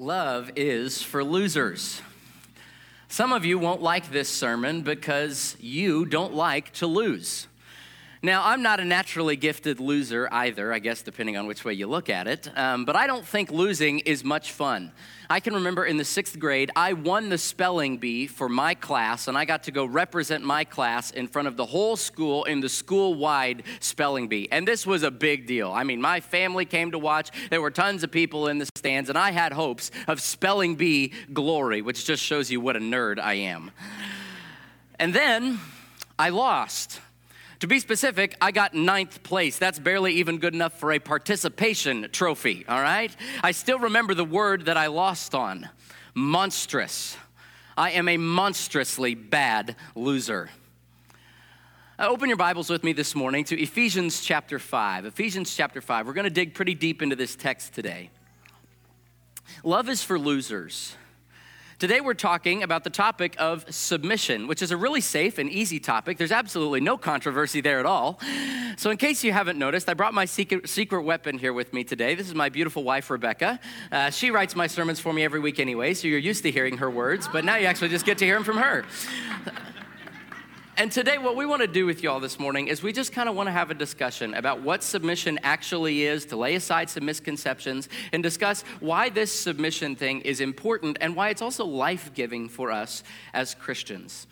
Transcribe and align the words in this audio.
Love 0.00 0.50
is 0.56 1.02
for 1.02 1.22
losers. 1.22 2.00
Some 3.08 3.34
of 3.34 3.44
you 3.44 3.58
won't 3.58 3.82
like 3.82 4.10
this 4.10 4.30
sermon 4.30 4.80
because 4.80 5.58
you 5.60 6.06
don't 6.06 6.32
like 6.32 6.72
to 6.72 6.86
lose. 6.86 7.48
Now, 8.22 8.44
I'm 8.44 8.60
not 8.60 8.80
a 8.80 8.84
naturally 8.84 9.34
gifted 9.34 9.80
loser 9.80 10.28
either, 10.30 10.74
I 10.74 10.78
guess, 10.78 11.00
depending 11.00 11.38
on 11.38 11.46
which 11.46 11.64
way 11.64 11.72
you 11.72 11.86
look 11.86 12.10
at 12.10 12.26
it, 12.26 12.50
um, 12.54 12.84
but 12.84 12.94
I 12.94 13.06
don't 13.06 13.24
think 13.24 13.50
losing 13.50 14.00
is 14.00 14.22
much 14.22 14.52
fun. 14.52 14.92
I 15.30 15.40
can 15.40 15.54
remember 15.54 15.86
in 15.86 15.96
the 15.96 16.04
sixth 16.04 16.38
grade, 16.38 16.70
I 16.76 16.92
won 16.92 17.30
the 17.30 17.38
spelling 17.38 17.96
bee 17.96 18.26
for 18.26 18.46
my 18.46 18.74
class, 18.74 19.26
and 19.26 19.38
I 19.38 19.46
got 19.46 19.62
to 19.62 19.70
go 19.70 19.86
represent 19.86 20.44
my 20.44 20.64
class 20.64 21.10
in 21.12 21.28
front 21.28 21.48
of 21.48 21.56
the 21.56 21.64
whole 21.64 21.96
school 21.96 22.44
in 22.44 22.60
the 22.60 22.68
school 22.68 23.14
wide 23.14 23.62
spelling 23.80 24.28
bee. 24.28 24.48
And 24.52 24.68
this 24.68 24.86
was 24.86 25.02
a 25.02 25.10
big 25.10 25.46
deal. 25.46 25.72
I 25.72 25.84
mean, 25.84 26.02
my 26.02 26.20
family 26.20 26.66
came 26.66 26.90
to 26.90 26.98
watch, 26.98 27.30
there 27.48 27.62
were 27.62 27.70
tons 27.70 28.02
of 28.02 28.10
people 28.10 28.48
in 28.48 28.58
the 28.58 28.66
stands, 28.76 29.08
and 29.08 29.16
I 29.16 29.30
had 29.30 29.54
hopes 29.54 29.90
of 30.06 30.20
spelling 30.20 30.74
bee 30.74 31.14
glory, 31.32 31.80
which 31.80 32.04
just 32.04 32.22
shows 32.22 32.50
you 32.50 32.60
what 32.60 32.76
a 32.76 32.80
nerd 32.80 33.18
I 33.18 33.32
am. 33.34 33.70
And 34.98 35.14
then 35.14 35.58
I 36.18 36.28
lost. 36.28 37.00
To 37.60 37.66
be 37.66 37.78
specific, 37.78 38.36
I 38.40 38.52
got 38.52 38.72
ninth 38.72 39.22
place. 39.22 39.58
That's 39.58 39.78
barely 39.78 40.14
even 40.14 40.38
good 40.38 40.54
enough 40.54 40.80
for 40.80 40.92
a 40.92 40.98
participation 40.98 42.08
trophy, 42.10 42.64
all 42.66 42.80
right? 42.80 43.14
I 43.42 43.52
still 43.52 43.78
remember 43.78 44.14
the 44.14 44.24
word 44.24 44.64
that 44.64 44.78
I 44.78 44.86
lost 44.86 45.34
on 45.34 45.68
monstrous. 46.14 47.18
I 47.76 47.90
am 47.90 48.08
a 48.08 48.16
monstrously 48.16 49.14
bad 49.14 49.76
loser. 49.94 50.48
Uh, 51.98 52.08
open 52.08 52.28
your 52.30 52.38
Bibles 52.38 52.70
with 52.70 52.82
me 52.82 52.94
this 52.94 53.14
morning 53.14 53.44
to 53.44 53.60
Ephesians 53.60 54.22
chapter 54.22 54.58
5. 54.58 55.04
Ephesians 55.04 55.54
chapter 55.54 55.82
5. 55.82 56.06
We're 56.06 56.14
going 56.14 56.24
to 56.24 56.30
dig 56.30 56.54
pretty 56.54 56.74
deep 56.74 57.02
into 57.02 57.14
this 57.14 57.36
text 57.36 57.74
today. 57.74 58.08
Love 59.62 59.90
is 59.90 60.02
for 60.02 60.18
losers. 60.18 60.96
Today 61.80 62.02
we're 62.02 62.12
talking 62.12 62.62
about 62.62 62.84
the 62.84 62.90
topic 62.90 63.34
of 63.38 63.64
submission, 63.74 64.46
which 64.46 64.60
is 64.60 64.70
a 64.70 64.76
really 64.76 65.00
safe 65.00 65.38
and 65.38 65.48
easy 65.48 65.80
topic. 65.80 66.18
There's 66.18 66.30
absolutely 66.30 66.80
no 66.80 66.98
controversy 66.98 67.62
there 67.62 67.80
at 67.80 67.86
all. 67.86 68.20
So, 68.76 68.90
in 68.90 68.98
case 68.98 69.24
you 69.24 69.32
haven't 69.32 69.58
noticed, 69.58 69.88
I 69.88 69.94
brought 69.94 70.12
my 70.12 70.26
secret, 70.26 70.68
secret 70.68 71.04
weapon 71.04 71.38
here 71.38 71.54
with 71.54 71.72
me 71.72 71.82
today. 71.82 72.14
This 72.14 72.28
is 72.28 72.34
my 72.34 72.50
beautiful 72.50 72.84
wife, 72.84 73.08
Rebecca. 73.08 73.58
Uh, 73.90 74.10
she 74.10 74.30
writes 74.30 74.54
my 74.54 74.66
sermons 74.66 75.00
for 75.00 75.14
me 75.14 75.24
every 75.24 75.40
week 75.40 75.58
anyway, 75.58 75.94
so 75.94 76.06
you're 76.06 76.18
used 76.18 76.42
to 76.42 76.50
hearing 76.50 76.76
her 76.76 76.90
words, 76.90 77.26
but 77.32 77.46
now 77.46 77.56
you 77.56 77.64
actually 77.64 77.88
just 77.88 78.04
get 78.04 78.18
to 78.18 78.26
hear 78.26 78.34
them 78.34 78.44
from 78.44 78.58
her. 78.58 78.84
And 80.80 80.90
today, 80.90 81.18
what 81.18 81.36
we 81.36 81.44
want 81.44 81.60
to 81.60 81.68
do 81.68 81.84
with 81.84 82.02
y'all 82.02 82.20
this 82.20 82.38
morning 82.38 82.68
is 82.68 82.82
we 82.82 82.94
just 82.94 83.12
kind 83.12 83.28
of 83.28 83.34
want 83.34 83.48
to 83.48 83.50
have 83.50 83.70
a 83.70 83.74
discussion 83.74 84.32
about 84.32 84.62
what 84.62 84.82
submission 84.82 85.38
actually 85.42 86.04
is, 86.04 86.24
to 86.24 86.36
lay 86.36 86.54
aside 86.54 86.88
some 86.88 87.04
misconceptions, 87.04 87.90
and 88.14 88.22
discuss 88.22 88.62
why 88.80 89.10
this 89.10 89.30
submission 89.30 89.94
thing 89.94 90.22
is 90.22 90.40
important 90.40 90.96
and 91.02 91.14
why 91.14 91.28
it's 91.28 91.42
also 91.42 91.66
life 91.66 92.14
giving 92.14 92.48
for 92.48 92.70
us 92.70 93.04
as 93.34 93.54
Christians. 93.54 94.26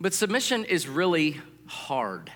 But 0.00 0.14
submission 0.14 0.64
is 0.64 0.88
really 0.88 1.40
hard. 1.66 2.32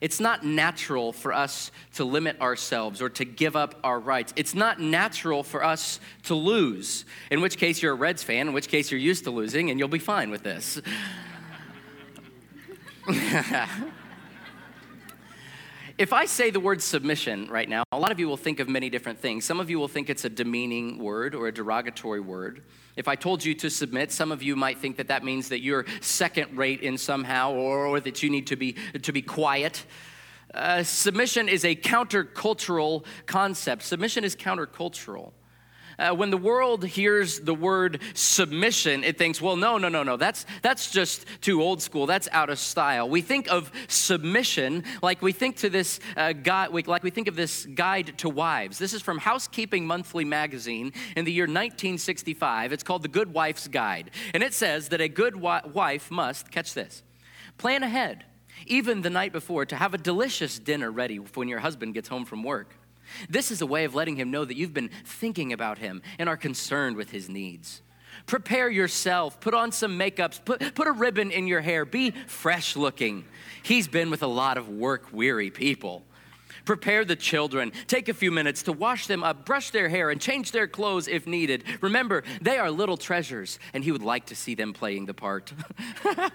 It's 0.00 0.20
not 0.20 0.46
natural 0.46 1.12
for 1.12 1.32
us 1.32 1.72
to 1.94 2.04
limit 2.04 2.40
ourselves 2.40 3.02
or 3.02 3.08
to 3.08 3.24
give 3.24 3.56
up 3.56 3.80
our 3.82 3.98
rights. 3.98 4.32
It's 4.36 4.54
not 4.54 4.78
natural 4.78 5.42
for 5.42 5.64
us 5.64 5.98
to 6.26 6.36
lose, 6.36 7.04
in 7.32 7.40
which 7.40 7.58
case 7.58 7.82
you're 7.82 7.94
a 7.94 7.96
Reds 7.96 8.22
fan, 8.22 8.46
in 8.46 8.54
which 8.54 8.68
case 8.68 8.92
you're 8.92 9.00
used 9.00 9.24
to 9.24 9.32
losing, 9.32 9.70
and 9.70 9.80
you'll 9.80 9.88
be 9.88 9.98
fine 9.98 10.30
with 10.30 10.44
this. 10.44 10.80
if 15.98 16.12
I 16.12 16.24
say 16.24 16.50
the 16.50 16.60
word 16.60 16.82
submission 16.82 17.48
right 17.48 17.68
now, 17.68 17.84
a 17.92 17.98
lot 17.98 18.12
of 18.12 18.18
you 18.18 18.28
will 18.28 18.36
think 18.36 18.60
of 18.60 18.68
many 18.68 18.88
different 18.88 19.18
things. 19.18 19.44
Some 19.44 19.60
of 19.60 19.68
you 19.68 19.78
will 19.78 19.88
think 19.88 20.08
it's 20.08 20.24
a 20.24 20.30
demeaning 20.30 20.98
word 20.98 21.34
or 21.34 21.48
a 21.48 21.52
derogatory 21.52 22.20
word. 22.20 22.62
If 22.96 23.08
I 23.08 23.14
told 23.14 23.44
you 23.44 23.54
to 23.56 23.68
submit, 23.68 24.10
some 24.10 24.32
of 24.32 24.42
you 24.42 24.56
might 24.56 24.78
think 24.78 24.96
that 24.96 25.08
that 25.08 25.22
means 25.22 25.50
that 25.50 25.60
you're 25.60 25.84
second 26.00 26.56
rate 26.56 26.80
in 26.80 26.96
somehow 26.96 27.52
or, 27.52 27.86
or 27.86 28.00
that 28.00 28.22
you 28.22 28.30
need 28.30 28.46
to 28.46 28.56
be, 28.56 28.76
to 29.02 29.12
be 29.12 29.22
quiet. 29.22 29.84
Uh, 30.54 30.82
submission 30.82 31.48
is 31.48 31.64
a 31.64 31.74
countercultural 31.74 33.04
concept. 33.26 33.82
Submission 33.82 34.24
is 34.24 34.34
countercultural. 34.34 35.32
Uh, 35.98 36.14
when 36.14 36.30
the 36.30 36.36
world 36.36 36.84
hears 36.84 37.40
the 37.40 37.54
word 37.54 38.00
submission, 38.14 39.02
it 39.02 39.16
thinks, 39.16 39.40
well, 39.40 39.56
no, 39.56 39.78
no, 39.78 39.88
no, 39.88 40.02
no, 40.02 40.16
that's, 40.16 40.44
that's 40.62 40.90
just 40.90 41.24
too 41.40 41.62
old 41.62 41.80
school. 41.80 42.06
That's 42.06 42.28
out 42.32 42.50
of 42.50 42.58
style. 42.58 43.08
We 43.08 43.22
think 43.22 43.50
of 43.50 43.70
submission 43.88 44.84
like 45.02 45.22
we 45.22 45.32
think 45.32 45.56
to 45.58 45.70
this 45.70 46.00
uh, 46.16 46.32
guide, 46.32 46.72
like 46.86 47.02
we 47.02 47.10
think 47.10 47.28
of 47.28 47.36
this 47.36 47.64
guide 47.66 48.18
to 48.18 48.28
wives. 48.28 48.78
This 48.78 48.92
is 48.92 49.02
from 49.02 49.18
Housekeeping 49.18 49.86
Monthly 49.86 50.24
magazine 50.24 50.92
in 51.16 51.24
the 51.24 51.32
year 51.32 51.44
1965. 51.44 52.72
It's 52.72 52.82
called 52.82 53.02
The 53.02 53.08
Good 53.08 53.32
Wife's 53.32 53.68
Guide. 53.68 54.10
And 54.34 54.42
it 54.42 54.52
says 54.52 54.88
that 54.90 55.00
a 55.00 55.08
good 55.08 55.34
wi- 55.34 55.66
wife 55.72 56.10
must, 56.10 56.50
catch 56.50 56.74
this, 56.74 57.02
plan 57.56 57.82
ahead, 57.82 58.24
even 58.66 59.02
the 59.02 59.10
night 59.10 59.32
before, 59.32 59.64
to 59.66 59.76
have 59.76 59.94
a 59.94 59.98
delicious 59.98 60.58
dinner 60.58 60.90
ready 60.90 61.16
when 61.16 61.48
your 61.48 61.60
husband 61.60 61.94
gets 61.94 62.08
home 62.08 62.24
from 62.24 62.42
work. 62.42 62.74
This 63.28 63.50
is 63.50 63.60
a 63.60 63.66
way 63.66 63.84
of 63.84 63.94
letting 63.94 64.16
him 64.16 64.30
know 64.30 64.44
that 64.44 64.56
you've 64.56 64.74
been 64.74 64.90
thinking 65.04 65.52
about 65.52 65.78
him 65.78 66.02
and 66.18 66.28
are 66.28 66.36
concerned 66.36 66.96
with 66.96 67.10
his 67.10 67.28
needs. 67.28 67.82
Prepare 68.24 68.70
yourself, 68.70 69.40
put 69.40 69.54
on 69.54 69.72
some 69.72 69.98
makeups, 69.98 70.44
put, 70.44 70.74
put 70.74 70.86
a 70.86 70.92
ribbon 70.92 71.30
in 71.30 71.46
your 71.46 71.60
hair, 71.60 71.84
be 71.84 72.12
fresh 72.26 72.74
looking. 72.76 73.24
He's 73.62 73.88
been 73.88 74.10
with 74.10 74.22
a 74.22 74.26
lot 74.26 74.56
of 74.56 74.68
work 74.68 75.08
weary 75.12 75.50
people. 75.50 76.02
Prepare 76.64 77.04
the 77.04 77.14
children. 77.14 77.72
Take 77.86 78.08
a 78.08 78.14
few 78.14 78.32
minutes 78.32 78.64
to 78.64 78.72
wash 78.72 79.06
them 79.06 79.22
up, 79.22 79.46
brush 79.46 79.70
their 79.70 79.88
hair, 79.88 80.10
and 80.10 80.20
change 80.20 80.50
their 80.50 80.66
clothes 80.66 81.06
if 81.06 81.26
needed. 81.26 81.62
Remember, 81.80 82.24
they 82.40 82.58
are 82.58 82.70
little 82.70 82.96
treasures, 82.96 83.60
and 83.72 83.84
he 83.84 83.92
would 83.92 84.02
like 84.02 84.26
to 84.26 84.34
see 84.34 84.56
them 84.56 84.72
playing 84.72 85.06
the 85.06 85.14
part. 85.14 85.52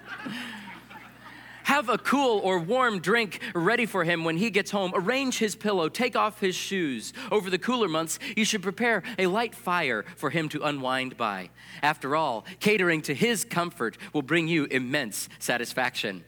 Have 1.64 1.88
a 1.88 1.98
cool 1.98 2.40
or 2.40 2.58
warm 2.58 3.00
drink 3.00 3.40
ready 3.54 3.86
for 3.86 4.04
him 4.04 4.24
when 4.24 4.36
he 4.36 4.50
gets 4.50 4.70
home. 4.70 4.92
Arrange 4.94 5.38
his 5.38 5.54
pillow. 5.54 5.88
Take 5.88 6.16
off 6.16 6.40
his 6.40 6.54
shoes. 6.54 7.12
Over 7.30 7.50
the 7.50 7.58
cooler 7.58 7.88
months, 7.88 8.18
you 8.36 8.44
should 8.44 8.62
prepare 8.62 9.02
a 9.18 9.26
light 9.26 9.54
fire 9.54 10.04
for 10.16 10.30
him 10.30 10.48
to 10.50 10.62
unwind 10.62 11.16
by. 11.16 11.50
After 11.82 12.16
all, 12.16 12.44
catering 12.60 13.02
to 13.02 13.14
his 13.14 13.44
comfort 13.44 13.96
will 14.12 14.22
bring 14.22 14.48
you 14.48 14.64
immense 14.66 15.28
satisfaction. 15.38 16.24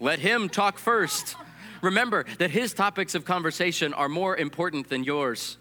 Let 0.00 0.18
him 0.18 0.48
talk 0.48 0.78
first. 0.78 1.36
Remember 1.82 2.24
that 2.38 2.50
his 2.50 2.72
topics 2.72 3.14
of 3.14 3.24
conversation 3.24 3.92
are 3.94 4.08
more 4.08 4.36
important 4.36 4.88
than 4.88 5.04
yours. 5.04 5.58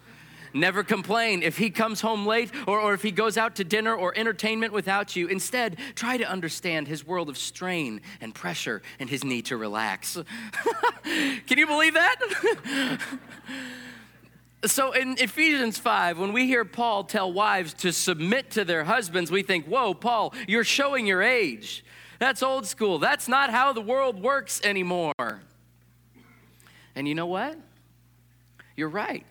Never 0.54 0.84
complain 0.84 1.42
if 1.42 1.58
he 1.58 1.70
comes 1.70 2.02
home 2.02 2.26
late 2.26 2.52
or, 2.68 2.80
or 2.80 2.94
if 2.94 3.02
he 3.02 3.12
goes 3.12 3.38
out 3.38 3.56
to 3.56 3.64
dinner 3.64 3.96
or 3.96 4.18
entertainment 4.18 4.72
without 4.72 5.16
you. 5.16 5.28
Instead, 5.28 5.78
try 5.96 6.18
to 6.18 6.30
understand 6.30 6.88
his 6.88 7.06
world 7.06 7.30
of 7.30 7.38
strain 7.38 8.02
and 8.22 8.36
pressure 8.36 8.82
and 9.00 9.10
his 9.10 9.24
need 9.24 9.46
to 9.46 9.58
relax. 9.58 10.18
Can 11.04 11.58
you 11.58 11.68
believe 11.68 11.96
that? 11.96 13.00
So 14.66 14.94
in 14.94 15.18
Ephesians 15.18 15.78
5, 15.78 16.20
when 16.20 16.32
we 16.32 16.48
hear 16.48 16.64
Paul 16.64 17.04
tell 17.04 17.34
wives 17.34 17.74
to 17.76 17.92
submit 17.92 18.52
to 18.52 18.64
their 18.64 18.86
husbands, 18.86 19.30
we 19.30 19.44
think, 19.44 19.66
whoa, 19.66 19.94
Paul, 19.94 20.34
you're 20.48 20.64
showing 20.64 21.06
your 21.06 21.22
age. 21.22 21.84
That's 22.18 22.42
old 22.42 22.66
school. 22.66 22.98
That's 22.98 23.28
not 23.28 23.50
how 23.50 23.74
the 23.74 23.82
world 23.82 24.24
works 24.24 24.62
anymore. 24.64 25.42
And 26.96 27.08
you 27.08 27.14
know 27.14 27.26
what? 27.26 27.58
You're 28.78 28.88
right. 28.88 29.26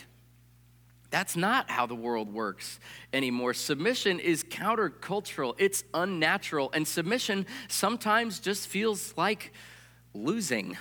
That's 1.12 1.36
not 1.36 1.70
how 1.70 1.84
the 1.84 1.94
world 1.94 2.32
works 2.32 2.80
anymore. 3.12 3.52
Submission 3.52 4.18
is 4.18 4.42
countercultural, 4.42 5.54
it's 5.58 5.84
unnatural, 5.92 6.70
and 6.72 6.88
submission 6.88 7.44
sometimes 7.68 8.40
just 8.40 8.66
feels 8.66 9.12
like 9.14 9.52
losing. 10.14 10.78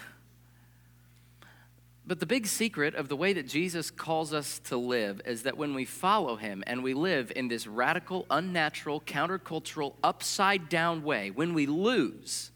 But 2.08 2.22
the 2.22 2.26
big 2.26 2.48
secret 2.48 2.96
of 2.96 3.10
the 3.10 3.16
way 3.18 3.34
that 3.34 3.46
Jesus 3.46 3.92
calls 3.92 4.34
us 4.34 4.60
to 4.66 4.78
live 4.78 5.20
is 5.26 5.44
that 5.44 5.58
when 5.58 5.74
we 5.74 5.84
follow 5.84 6.38
him 6.38 6.64
and 6.66 6.82
we 6.82 6.94
live 6.94 7.34
in 7.36 7.50
this 7.50 7.68
radical, 7.68 8.26
unnatural, 8.30 9.02
countercultural, 9.02 9.96
upside 10.02 10.70
down 10.70 11.04
way, 11.04 11.30
when 11.30 11.54
we 11.54 11.66
lose, 11.66 12.52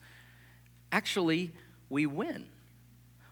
actually, 0.93 1.51
we 1.89 2.05
win. 2.05 2.45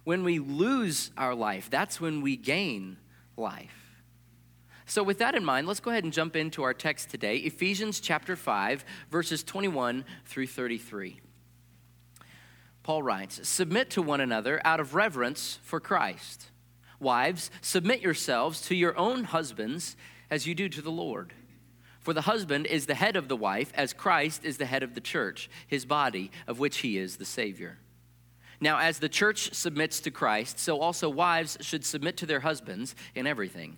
When 0.03 0.25
we 0.25 0.39
lose 0.39 1.11
our 1.17 1.33
life, 1.33 1.69
that's 1.69 2.01
when 2.01 2.21
we 2.21 2.35
gain 2.35 2.97
life. 3.37 3.82
So, 4.85 5.01
with 5.01 5.19
that 5.19 5.35
in 5.35 5.45
mind, 5.45 5.67
let's 5.67 5.79
go 5.79 5.91
ahead 5.91 6.03
and 6.03 6.11
jump 6.11 6.35
into 6.35 6.63
our 6.63 6.73
text 6.73 7.09
today 7.09 7.37
Ephesians 7.37 7.99
chapter 7.99 8.35
5, 8.35 8.83
verses 9.09 9.43
21 9.43 10.03
through 10.25 10.47
33. 10.47 11.21
Paul 12.83 13.01
writes 13.01 13.47
Submit 13.47 13.89
to 13.91 14.01
one 14.01 14.21
another 14.21 14.61
out 14.65 14.79
of 14.79 14.93
reverence 14.93 15.59
for 15.63 15.79
Christ. 15.79 16.51
Wives, 16.99 17.49
submit 17.61 18.01
yourselves 18.01 18.61
to 18.63 18.75
your 18.75 18.97
own 18.97 19.25
husbands 19.25 19.95
as 20.29 20.45
you 20.45 20.53
do 20.55 20.69
to 20.69 20.81
the 20.81 20.91
Lord. 20.91 21.33
For 22.01 22.13
the 22.13 22.21
husband 22.21 22.65
is 22.65 22.85
the 22.85 22.95
head 22.95 23.15
of 23.15 23.29
the 23.29 23.37
wife, 23.37 23.71
as 23.75 23.93
Christ 23.93 24.43
is 24.43 24.57
the 24.57 24.65
head 24.65 24.83
of 24.83 24.93
the 24.93 25.01
church, 25.01 25.49
his 25.67 25.85
body, 25.85 26.31
of 26.47 26.59
which 26.59 26.79
he 26.79 26.97
is 26.97 27.15
the 27.15 27.25
Savior. 27.25 27.77
Now, 28.59 28.79
as 28.79 28.99
the 28.99 29.09
church 29.09 29.53
submits 29.53 30.01
to 30.01 30.11
Christ, 30.11 30.59
so 30.59 30.79
also 30.79 31.09
wives 31.09 31.57
should 31.61 31.85
submit 31.85 32.17
to 32.17 32.25
their 32.25 32.41
husbands 32.41 32.95
in 33.15 33.25
everything. 33.25 33.77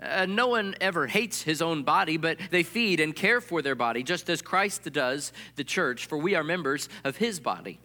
Uh, 0.00 0.26
no 0.26 0.46
one 0.46 0.74
ever 0.80 1.06
hates 1.06 1.42
his 1.42 1.60
own 1.60 1.82
body, 1.82 2.16
but 2.16 2.38
they 2.50 2.62
feed 2.62 3.00
and 3.00 3.14
care 3.14 3.40
for 3.40 3.60
their 3.60 3.74
body, 3.74 4.02
just 4.02 4.30
as 4.30 4.40
Christ 4.40 4.90
does 4.92 5.32
the 5.56 5.64
church, 5.64 6.06
for 6.06 6.16
we 6.16 6.34
are 6.34 6.44
members 6.44 6.88
of 7.04 7.16
his 7.16 7.38
body. 7.38 7.80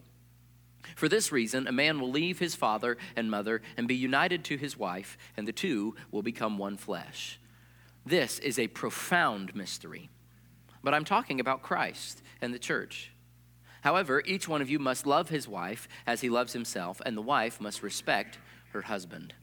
For 0.94 1.08
this 1.08 1.30
reason, 1.30 1.66
a 1.66 1.72
man 1.72 2.00
will 2.00 2.10
leave 2.10 2.38
his 2.38 2.54
father 2.54 2.96
and 3.16 3.30
mother 3.30 3.60
and 3.76 3.86
be 3.86 3.94
united 3.94 4.44
to 4.44 4.56
his 4.56 4.78
wife, 4.78 5.18
and 5.36 5.46
the 5.46 5.52
two 5.52 5.94
will 6.10 6.22
become 6.22 6.56
one 6.56 6.78
flesh. 6.78 7.38
This 8.06 8.38
is 8.38 8.58
a 8.58 8.68
profound 8.68 9.54
mystery. 9.54 10.08
But 10.82 10.94
I'm 10.94 11.04
talking 11.04 11.40
about 11.40 11.62
Christ 11.62 12.22
and 12.40 12.54
the 12.54 12.58
church. 12.58 13.12
However, 13.82 14.22
each 14.24 14.48
one 14.48 14.62
of 14.62 14.70
you 14.70 14.78
must 14.78 15.06
love 15.06 15.28
his 15.28 15.46
wife 15.46 15.86
as 16.06 16.20
he 16.22 16.30
loves 16.30 16.54
himself, 16.54 17.02
and 17.04 17.16
the 17.16 17.22
wife 17.22 17.60
must 17.60 17.82
respect 17.82 18.38
her 18.72 18.82
husband. 18.82 19.34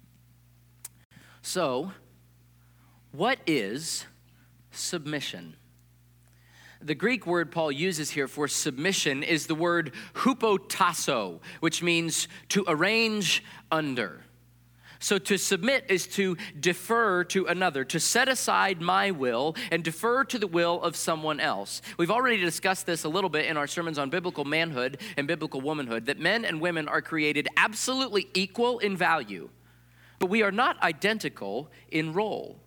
So, 1.41 1.91
what 3.13 3.37
is 3.45 4.05
submission? 4.71 5.55
The 6.81 6.95
Greek 6.95 7.25
word 7.25 7.51
Paul 7.51 7.71
uses 7.71 8.09
here 8.09 8.27
for 8.27 8.47
submission 8.47 9.23
is 9.23 9.47
the 9.47 9.55
word 9.55 9.93
hupotasso, 10.15 11.39
which 11.61 11.81
means 11.81 12.27
to 12.49 12.65
arrange 12.67 13.43
under. 13.71 14.21
So 14.99 15.19
to 15.19 15.37
submit 15.37 15.85
is 15.89 16.07
to 16.07 16.37
defer 16.59 17.23
to 17.25 17.45
another, 17.45 17.85
to 17.85 17.99
set 17.99 18.27
aside 18.29 18.81
my 18.81 19.11
will 19.11 19.55
and 19.71 19.83
defer 19.83 20.23
to 20.25 20.39
the 20.39 20.47
will 20.47 20.81
of 20.81 20.95
someone 20.95 21.39
else. 21.39 21.81
We've 21.97 22.09
already 22.09 22.37
discussed 22.37 22.85
this 22.85 23.03
a 23.03 23.09
little 23.09 23.29
bit 23.29 23.45
in 23.45 23.57
our 23.57 23.67
sermons 23.67 23.99
on 23.99 24.09
biblical 24.09 24.43
manhood 24.43 25.01
and 25.17 25.27
biblical 25.27 25.61
womanhood 25.61 26.07
that 26.07 26.19
men 26.19 26.45
and 26.45 26.59
women 26.59 26.87
are 26.87 27.01
created 27.01 27.47
absolutely 27.57 28.27
equal 28.33 28.79
in 28.79 28.97
value, 28.97 29.49
but 30.19 30.29
we 30.29 30.41
are 30.41 30.51
not 30.51 30.81
identical 30.81 31.69
in 31.91 32.13
role. 32.13 32.62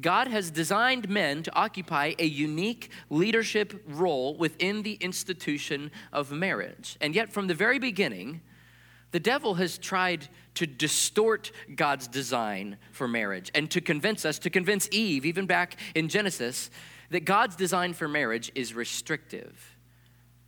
God 0.00 0.28
has 0.28 0.50
designed 0.50 1.08
men 1.08 1.42
to 1.44 1.54
occupy 1.54 2.14
a 2.18 2.24
unique 2.24 2.90
leadership 3.10 3.82
role 3.86 4.34
within 4.36 4.82
the 4.82 4.94
institution 4.94 5.90
of 6.12 6.32
marriage. 6.32 6.96
And 7.00 7.14
yet, 7.14 7.32
from 7.32 7.46
the 7.46 7.54
very 7.54 7.78
beginning, 7.78 8.40
the 9.12 9.20
devil 9.20 9.54
has 9.54 9.78
tried 9.78 10.28
to 10.54 10.66
distort 10.66 11.52
God's 11.76 12.08
design 12.08 12.78
for 12.90 13.06
marriage 13.06 13.50
and 13.54 13.70
to 13.70 13.80
convince 13.80 14.24
us, 14.24 14.38
to 14.40 14.50
convince 14.50 14.88
Eve, 14.90 15.24
even 15.24 15.46
back 15.46 15.76
in 15.94 16.08
Genesis, 16.08 16.70
that 17.10 17.24
God's 17.24 17.54
design 17.54 17.92
for 17.92 18.08
marriage 18.08 18.50
is 18.54 18.74
restrictive. 18.74 19.76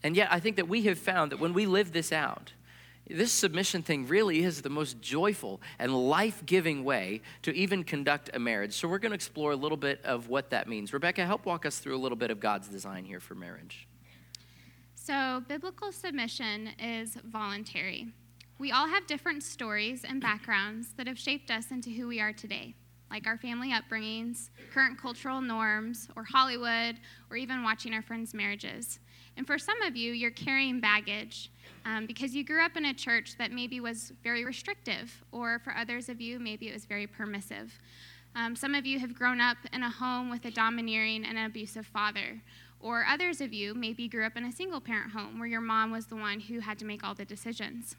And 0.02 0.16
yet, 0.16 0.28
I 0.30 0.40
think 0.40 0.56
that 0.56 0.68
we 0.68 0.82
have 0.82 0.98
found 0.98 1.32
that 1.32 1.40
when 1.40 1.52
we 1.52 1.66
live 1.66 1.92
this 1.92 2.12
out, 2.12 2.52
this 3.08 3.32
submission 3.32 3.82
thing 3.82 4.06
really 4.06 4.42
is 4.42 4.62
the 4.62 4.70
most 4.70 5.00
joyful 5.00 5.60
and 5.78 5.94
life 5.94 6.44
giving 6.44 6.84
way 6.84 7.22
to 7.42 7.54
even 7.54 7.84
conduct 7.84 8.30
a 8.34 8.38
marriage. 8.38 8.72
So, 8.72 8.88
we're 8.88 8.98
going 8.98 9.10
to 9.10 9.16
explore 9.16 9.52
a 9.52 9.56
little 9.56 9.76
bit 9.76 10.04
of 10.04 10.28
what 10.28 10.50
that 10.50 10.68
means. 10.68 10.92
Rebecca, 10.92 11.24
help 11.24 11.46
walk 11.46 11.66
us 11.66 11.78
through 11.78 11.96
a 11.96 11.98
little 11.98 12.16
bit 12.16 12.30
of 12.30 12.40
God's 12.40 12.68
design 12.68 13.04
here 13.04 13.20
for 13.20 13.34
marriage. 13.34 13.86
So, 14.94 15.42
biblical 15.46 15.92
submission 15.92 16.70
is 16.80 17.16
voluntary. 17.24 18.08
We 18.58 18.72
all 18.72 18.88
have 18.88 19.06
different 19.06 19.42
stories 19.42 20.02
and 20.02 20.20
backgrounds 20.20 20.88
that 20.96 21.06
have 21.06 21.18
shaped 21.18 21.50
us 21.50 21.70
into 21.70 21.90
who 21.90 22.08
we 22.08 22.20
are 22.20 22.32
today, 22.32 22.74
like 23.10 23.26
our 23.26 23.36
family 23.36 23.70
upbringings, 23.70 24.48
current 24.72 25.00
cultural 25.00 25.40
norms, 25.40 26.08
or 26.16 26.24
Hollywood, 26.24 26.96
or 27.30 27.36
even 27.36 27.62
watching 27.62 27.92
our 27.92 28.02
friends' 28.02 28.34
marriages. 28.34 28.98
And 29.36 29.46
for 29.46 29.58
some 29.58 29.80
of 29.82 29.96
you, 29.96 30.12
you're 30.12 30.30
carrying 30.30 30.80
baggage 30.80 31.50
um, 31.84 32.06
because 32.06 32.34
you 32.34 32.44
grew 32.44 32.64
up 32.64 32.76
in 32.76 32.86
a 32.86 32.94
church 32.94 33.36
that 33.38 33.52
maybe 33.52 33.80
was 33.80 34.12
very 34.22 34.44
restrictive, 34.44 35.22
or 35.30 35.60
for 35.60 35.74
others 35.74 36.08
of 36.08 36.20
you, 36.20 36.38
maybe 36.38 36.68
it 36.68 36.72
was 36.72 36.84
very 36.84 37.06
permissive. 37.06 37.78
Um, 38.34 38.56
some 38.56 38.74
of 38.74 38.84
you 38.84 38.98
have 38.98 39.14
grown 39.14 39.40
up 39.40 39.56
in 39.72 39.82
a 39.82 39.90
home 39.90 40.28
with 40.28 40.44
a 40.44 40.50
domineering 40.50 41.24
and 41.24 41.38
an 41.38 41.46
abusive 41.46 41.86
father, 41.86 42.40
or 42.80 43.06
others 43.08 43.40
of 43.40 43.52
you 43.52 43.74
maybe 43.74 44.08
grew 44.08 44.24
up 44.26 44.36
in 44.36 44.44
a 44.44 44.52
single 44.52 44.80
parent 44.80 45.12
home 45.12 45.38
where 45.38 45.48
your 45.48 45.60
mom 45.60 45.90
was 45.90 46.06
the 46.06 46.16
one 46.16 46.40
who 46.40 46.60
had 46.60 46.78
to 46.78 46.84
make 46.84 47.04
all 47.04 47.14
the 47.14 47.24
decisions. 47.24 47.96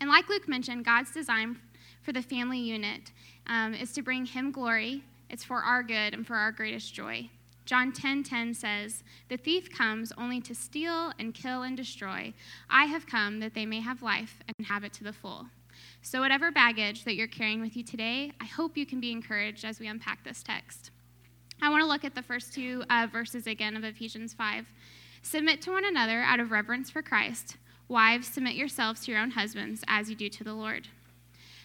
And 0.00 0.08
like 0.08 0.28
Luke 0.28 0.48
mentioned, 0.48 0.84
God's 0.84 1.10
design 1.10 1.58
for 2.02 2.12
the 2.12 2.22
family 2.22 2.58
unit 2.58 3.12
um, 3.46 3.74
is 3.74 3.92
to 3.92 4.02
bring 4.02 4.24
Him 4.24 4.52
glory, 4.52 5.02
it's 5.28 5.44
for 5.44 5.62
our 5.62 5.82
good 5.82 6.14
and 6.14 6.26
for 6.26 6.36
our 6.36 6.52
greatest 6.52 6.94
joy. 6.94 7.28
John 7.70 7.92
10:10 7.92 8.24
10, 8.24 8.24
10 8.24 8.54
says, 8.54 9.04
"The 9.28 9.36
thief 9.36 9.70
comes 9.70 10.10
only 10.18 10.40
to 10.40 10.56
steal 10.56 11.12
and 11.20 11.32
kill 11.32 11.62
and 11.62 11.76
destroy. 11.76 12.34
I 12.68 12.86
have 12.86 13.06
come 13.06 13.38
that 13.38 13.54
they 13.54 13.64
may 13.64 13.78
have 13.78 14.02
life 14.02 14.42
and 14.48 14.66
have 14.66 14.82
it 14.82 14.92
to 14.94 15.04
the 15.04 15.12
full." 15.12 15.50
So 16.02 16.18
whatever 16.18 16.50
baggage 16.50 17.04
that 17.04 17.14
you're 17.14 17.28
carrying 17.28 17.60
with 17.60 17.76
you 17.76 17.84
today, 17.84 18.32
I 18.40 18.46
hope 18.46 18.76
you 18.76 18.84
can 18.84 18.98
be 18.98 19.12
encouraged 19.12 19.64
as 19.64 19.78
we 19.78 19.86
unpack 19.86 20.24
this 20.24 20.42
text. 20.42 20.90
I 21.62 21.68
want 21.68 21.82
to 21.82 21.86
look 21.86 22.04
at 22.04 22.16
the 22.16 22.24
first 22.24 22.52
two 22.52 22.82
uh, 22.90 23.06
verses 23.06 23.46
again 23.46 23.76
of 23.76 23.84
Ephesians 23.84 24.34
5. 24.34 24.66
Submit 25.22 25.62
to 25.62 25.70
one 25.70 25.84
another 25.84 26.22
out 26.22 26.40
of 26.40 26.50
reverence 26.50 26.90
for 26.90 27.02
Christ. 27.02 27.56
Wives, 27.86 28.26
submit 28.26 28.56
yourselves 28.56 29.04
to 29.04 29.12
your 29.12 29.20
own 29.20 29.30
husbands 29.30 29.84
as 29.86 30.10
you 30.10 30.16
do 30.16 30.28
to 30.28 30.42
the 30.42 30.54
Lord. 30.54 30.88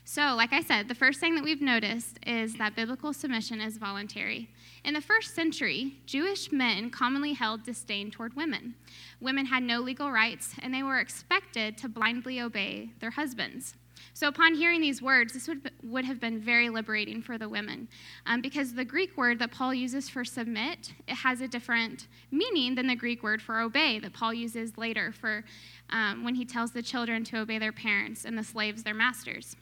So, 0.08 0.36
like 0.36 0.54
I 0.54 0.62
said, 0.62 0.88
the 0.88 0.94
first 0.94 1.20
thing 1.20 1.34
that 1.34 1.44
we've 1.44 1.64
noticed 1.64 2.20
is 2.28 2.58
that 2.58 2.76
biblical 2.76 3.12
submission 3.12 3.60
is 3.60 3.78
voluntary. 3.78 4.50
In 4.84 4.94
the 4.94 5.02
first 5.02 5.34
century, 5.34 5.96
Jewish 6.06 6.52
men 6.52 6.92
commonly 6.92 7.34
held 7.34 7.64
disdain 7.64 8.12
toward 8.12 8.36
women. 8.36 8.76
Women 9.20 9.48
had 9.48 9.64
no 9.64 9.80
legal 9.80 10.12
rights, 10.12 10.54
and 10.62 10.72
they 10.72 10.84
were 10.84 11.00
expected 11.00 11.76
to 11.80 11.90
blindly 11.90 12.40
obey 12.40 12.92
their 13.00 13.10
husbands. 13.10 13.74
So, 14.14 14.28
upon 14.28 14.54
hearing 14.54 14.80
these 14.80 15.02
words, 15.02 15.34
this 15.34 15.48
would, 15.48 15.72
would 15.82 16.06
have 16.06 16.20
been 16.20 16.40
very 16.40 16.70
liberating 16.70 17.24
for 17.24 17.40
the 17.40 17.50
women 17.50 17.88
um, 18.28 18.42
because 18.42 18.76
the 18.76 18.86
Greek 18.86 19.18
word 19.18 19.40
that 19.40 19.52
Paul 19.52 19.74
uses 19.74 20.08
for 20.08 20.24
submit 20.24 20.94
it 21.08 21.16
has 21.16 21.42
a 21.42 21.48
different 21.48 22.06
meaning 22.30 22.76
than 22.76 22.86
the 22.86 22.96
Greek 22.96 23.24
word 23.24 23.42
for 23.42 23.60
obey 23.60 23.98
that 23.98 24.14
Paul 24.14 24.36
uses 24.36 24.78
later 24.78 25.12
for 25.12 25.44
um, 25.90 26.24
when 26.24 26.36
he 26.36 26.46
tells 26.46 26.74
the 26.74 26.84
children 26.84 27.24
to 27.24 27.40
obey 27.40 27.58
their 27.58 27.72
parents 27.72 28.24
and 28.24 28.38
the 28.38 28.44
slaves 28.44 28.84
their 28.84 28.94
masters. 28.94 29.56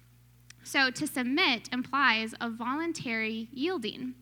So, 0.63 0.89
to 0.89 1.07
submit 1.07 1.69
implies 1.71 2.33
a 2.39 2.49
voluntary 2.49 3.49
yielding. 3.51 4.15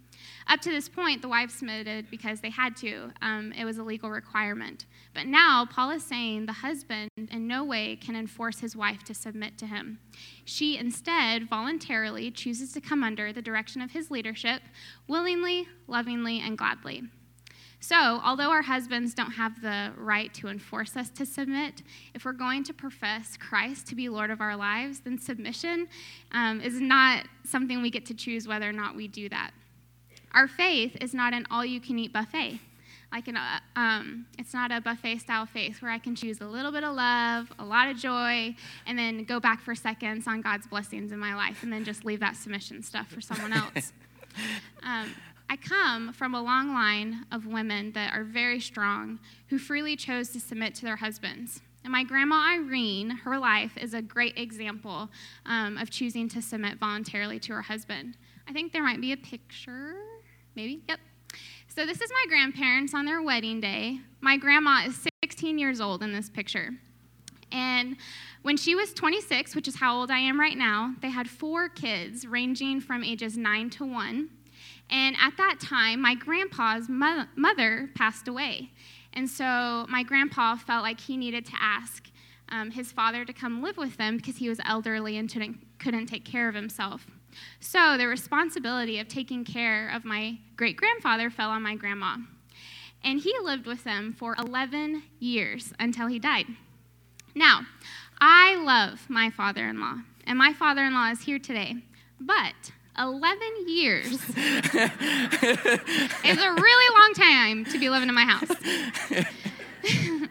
Up 0.47 0.59
to 0.61 0.69
this 0.69 0.89
point, 0.89 1.21
the 1.21 1.27
wives 1.27 1.53
submitted 1.53 2.09
because 2.09 2.41
they 2.41 2.49
had 2.49 2.75
to, 2.77 3.11
um, 3.21 3.53
it 3.53 3.65
was 3.65 3.77
a 3.77 3.83
legal 3.83 4.09
requirement. 4.09 4.85
But 5.13 5.27
now, 5.27 5.65
Paul 5.65 5.91
is 5.91 6.03
saying 6.03 6.45
the 6.45 6.53
husband 6.53 7.09
in 7.15 7.47
no 7.47 7.63
way 7.63 7.95
can 7.95 8.15
enforce 8.15 8.59
his 8.59 8.75
wife 8.75 9.03
to 9.05 9.13
submit 9.13 9.57
to 9.59 9.65
him. 9.65 9.99
She 10.45 10.77
instead 10.77 11.47
voluntarily 11.47 12.31
chooses 12.31 12.73
to 12.73 12.81
come 12.81 13.03
under 13.03 13.31
the 13.31 13.41
direction 13.41 13.81
of 13.81 13.91
his 13.91 14.11
leadership, 14.11 14.61
willingly, 15.07 15.67
lovingly, 15.87 16.39
and 16.39 16.57
gladly. 16.57 17.03
So, 17.83 17.95
although 18.23 18.51
our 18.51 18.61
husbands 18.61 19.15
don't 19.15 19.31
have 19.31 19.59
the 19.59 19.91
right 19.97 20.31
to 20.35 20.49
enforce 20.49 20.95
us 20.95 21.09
to 21.09 21.25
submit, 21.25 21.81
if 22.13 22.25
we're 22.25 22.31
going 22.31 22.63
to 22.65 22.73
profess 22.73 23.35
Christ 23.37 23.87
to 23.87 23.95
be 23.95 24.07
Lord 24.07 24.29
of 24.29 24.39
our 24.39 24.55
lives, 24.55 24.99
then 24.99 25.17
submission 25.17 25.87
um, 26.31 26.61
is 26.61 26.79
not 26.79 27.25
something 27.43 27.81
we 27.81 27.89
get 27.89 28.05
to 28.05 28.13
choose 28.13 28.47
whether 28.47 28.69
or 28.69 28.71
not 28.71 28.95
we 28.95 29.07
do 29.07 29.27
that. 29.29 29.49
Our 30.31 30.47
faith 30.47 30.95
is 31.01 31.15
not 31.15 31.33
an 31.33 31.47
all 31.49 31.65
you 31.65 31.81
can 31.81 31.97
eat 31.97 32.13
buffet. 32.13 32.59
Like 33.11 33.27
an, 33.27 33.35
uh, 33.35 33.59
um, 33.75 34.27
it's 34.37 34.53
not 34.53 34.71
a 34.71 34.79
buffet 34.79 35.17
style 35.17 35.47
faith 35.47 35.81
where 35.81 35.91
I 35.91 35.97
can 35.97 36.15
choose 36.15 36.39
a 36.39 36.45
little 36.45 36.71
bit 36.71 36.83
of 36.83 36.95
love, 36.95 37.51
a 37.57 37.65
lot 37.65 37.89
of 37.89 37.97
joy, 37.97 38.55
and 38.85 38.97
then 38.97 39.23
go 39.23 39.39
back 39.39 39.59
for 39.59 39.73
seconds 39.73 40.27
on 40.27 40.41
God's 40.41 40.67
blessings 40.67 41.11
in 41.11 41.17
my 41.17 41.33
life, 41.33 41.63
and 41.63 41.73
then 41.73 41.83
just 41.83 42.05
leave 42.05 42.19
that 42.19 42.35
submission 42.35 42.83
stuff 42.83 43.07
for 43.07 43.21
someone 43.21 43.53
else. 43.53 43.91
um, 44.83 45.13
I 45.51 45.57
come 45.57 46.13
from 46.13 46.33
a 46.33 46.41
long 46.41 46.73
line 46.73 47.25
of 47.29 47.45
women 47.45 47.91
that 47.91 48.13
are 48.13 48.23
very 48.23 48.61
strong 48.61 49.19
who 49.49 49.57
freely 49.57 49.97
chose 49.97 50.29
to 50.29 50.39
submit 50.39 50.75
to 50.75 50.85
their 50.85 50.95
husbands. 50.95 51.59
And 51.83 51.91
my 51.91 52.05
grandma 52.05 52.53
Irene, 52.53 53.09
her 53.09 53.37
life 53.37 53.75
is 53.75 53.93
a 53.93 54.01
great 54.01 54.37
example 54.37 55.09
um, 55.45 55.77
of 55.77 55.89
choosing 55.89 56.29
to 56.29 56.41
submit 56.41 56.79
voluntarily 56.79 57.37
to 57.39 57.51
her 57.51 57.63
husband. 57.63 58.15
I 58.47 58.53
think 58.53 58.71
there 58.71 58.81
might 58.81 59.01
be 59.01 59.11
a 59.11 59.17
picture, 59.17 59.95
maybe, 60.55 60.83
yep. 60.87 61.01
So 61.67 61.85
this 61.85 61.99
is 61.99 62.09
my 62.09 62.25
grandparents 62.29 62.93
on 62.93 63.03
their 63.03 63.21
wedding 63.21 63.59
day. 63.59 63.99
My 64.21 64.37
grandma 64.37 64.85
is 64.85 65.05
16 65.25 65.59
years 65.59 65.81
old 65.81 66.01
in 66.01 66.13
this 66.13 66.29
picture. 66.29 66.69
And 67.51 67.97
when 68.43 68.55
she 68.55 68.73
was 68.73 68.93
26, 68.93 69.53
which 69.53 69.67
is 69.67 69.75
how 69.75 69.97
old 69.97 70.11
I 70.11 70.19
am 70.19 70.39
right 70.39 70.57
now, 70.57 70.95
they 71.01 71.09
had 71.09 71.29
four 71.29 71.67
kids 71.67 72.25
ranging 72.25 72.79
from 72.79 73.03
ages 73.03 73.35
9 73.35 73.69
to 73.71 73.85
1. 73.85 74.29
And 74.91 75.15
at 75.21 75.37
that 75.37 75.59
time, 75.59 76.01
my 76.01 76.15
grandpa's 76.15 76.89
mo- 76.89 77.25
mother 77.35 77.89
passed 77.95 78.27
away. 78.27 78.71
And 79.13 79.29
so 79.29 79.85
my 79.89 80.03
grandpa 80.03 80.55
felt 80.55 80.83
like 80.83 80.99
he 80.99 81.17
needed 81.17 81.45
to 81.47 81.53
ask 81.59 82.09
um, 82.49 82.71
his 82.71 82.91
father 82.91 83.23
to 83.23 83.33
come 83.33 83.63
live 83.63 83.77
with 83.77 83.97
them 83.97 84.17
because 84.17 84.37
he 84.37 84.49
was 84.49 84.59
elderly 84.65 85.17
and 85.17 85.29
couldn't, 85.79 86.07
take 86.07 86.25
care 86.25 86.49
of 86.49 86.55
himself. 86.55 87.07
So 87.59 87.97
the 87.97 88.07
responsibility 88.07 88.99
of 88.99 89.07
taking 89.07 89.45
care 89.45 89.89
of 89.89 90.03
my 90.03 90.37
great 90.57 90.75
grandfather 90.75 91.29
fell 91.29 91.49
on 91.49 91.61
my 91.61 91.75
grandma. 91.75 92.17
And 93.03 93.19
he 93.19 93.33
lived 93.41 93.65
with 93.65 93.83
them 93.83 94.13
for 94.17 94.35
11 94.37 95.03
years 95.19 95.73
until 95.79 96.07
he 96.07 96.19
died. 96.19 96.45
Now, 97.33 97.61
I 98.19 98.55
love 98.57 99.09
my 99.09 99.29
father 99.29 99.67
in 99.67 99.79
law, 99.79 99.95
and 100.27 100.37
my 100.37 100.53
father 100.53 100.83
in 100.83 100.93
law 100.93 101.09
is 101.09 101.21
here 101.21 101.39
today. 101.39 101.77
But 102.19 102.71
11 102.97 103.39
years 103.67 104.07
is 104.13 104.23
a 106.37 106.51
really 106.53 106.99
long 106.99 107.13
time 107.15 107.65
to 107.65 107.79
be 107.79 107.89
living 107.89 108.09
in 108.09 108.15
my 108.15 108.25
house. 108.25 108.49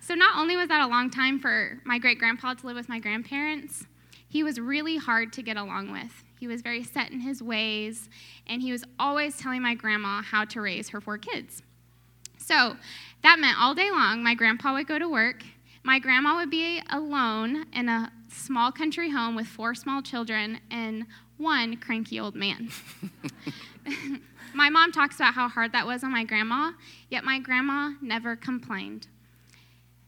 so, 0.00 0.14
not 0.14 0.36
only 0.38 0.56
was 0.56 0.68
that 0.68 0.80
a 0.80 0.86
long 0.86 1.10
time 1.10 1.40
for 1.40 1.80
my 1.84 1.98
great 1.98 2.18
grandpa 2.18 2.54
to 2.54 2.66
live 2.66 2.76
with 2.76 2.88
my 2.88 3.00
grandparents, 3.00 3.86
he 4.28 4.42
was 4.42 4.60
really 4.60 4.96
hard 4.96 5.32
to 5.34 5.42
get 5.42 5.56
along 5.56 5.90
with. 5.90 6.24
He 6.38 6.46
was 6.46 6.62
very 6.62 6.84
set 6.84 7.10
in 7.10 7.20
his 7.20 7.42
ways, 7.42 8.08
and 8.46 8.62
he 8.62 8.72
was 8.72 8.84
always 8.98 9.36
telling 9.36 9.62
my 9.62 9.74
grandma 9.74 10.22
how 10.22 10.44
to 10.46 10.60
raise 10.60 10.88
her 10.90 11.00
four 11.00 11.18
kids. 11.18 11.62
So, 12.38 12.76
that 13.22 13.38
meant 13.38 13.58
all 13.60 13.74
day 13.74 13.90
long, 13.90 14.22
my 14.22 14.34
grandpa 14.34 14.74
would 14.74 14.86
go 14.86 14.98
to 14.98 15.08
work, 15.08 15.42
my 15.84 15.98
grandma 15.98 16.36
would 16.36 16.50
be 16.50 16.80
alone 16.90 17.66
in 17.72 17.88
a 17.88 18.12
small 18.32 18.72
country 18.72 19.10
home 19.10 19.34
with 19.34 19.46
four 19.46 19.74
small 19.74 20.02
children 20.02 20.60
and 20.70 21.06
one 21.36 21.76
cranky 21.76 22.18
old 22.18 22.34
man. 22.34 22.70
my 24.54 24.68
mom 24.68 24.92
talks 24.92 25.16
about 25.16 25.34
how 25.34 25.48
hard 25.48 25.72
that 25.72 25.86
was 25.86 26.02
on 26.04 26.12
my 26.12 26.24
grandma, 26.24 26.72
yet 27.10 27.24
my 27.24 27.38
grandma 27.38 27.92
never 28.00 28.36
complained. 28.36 29.08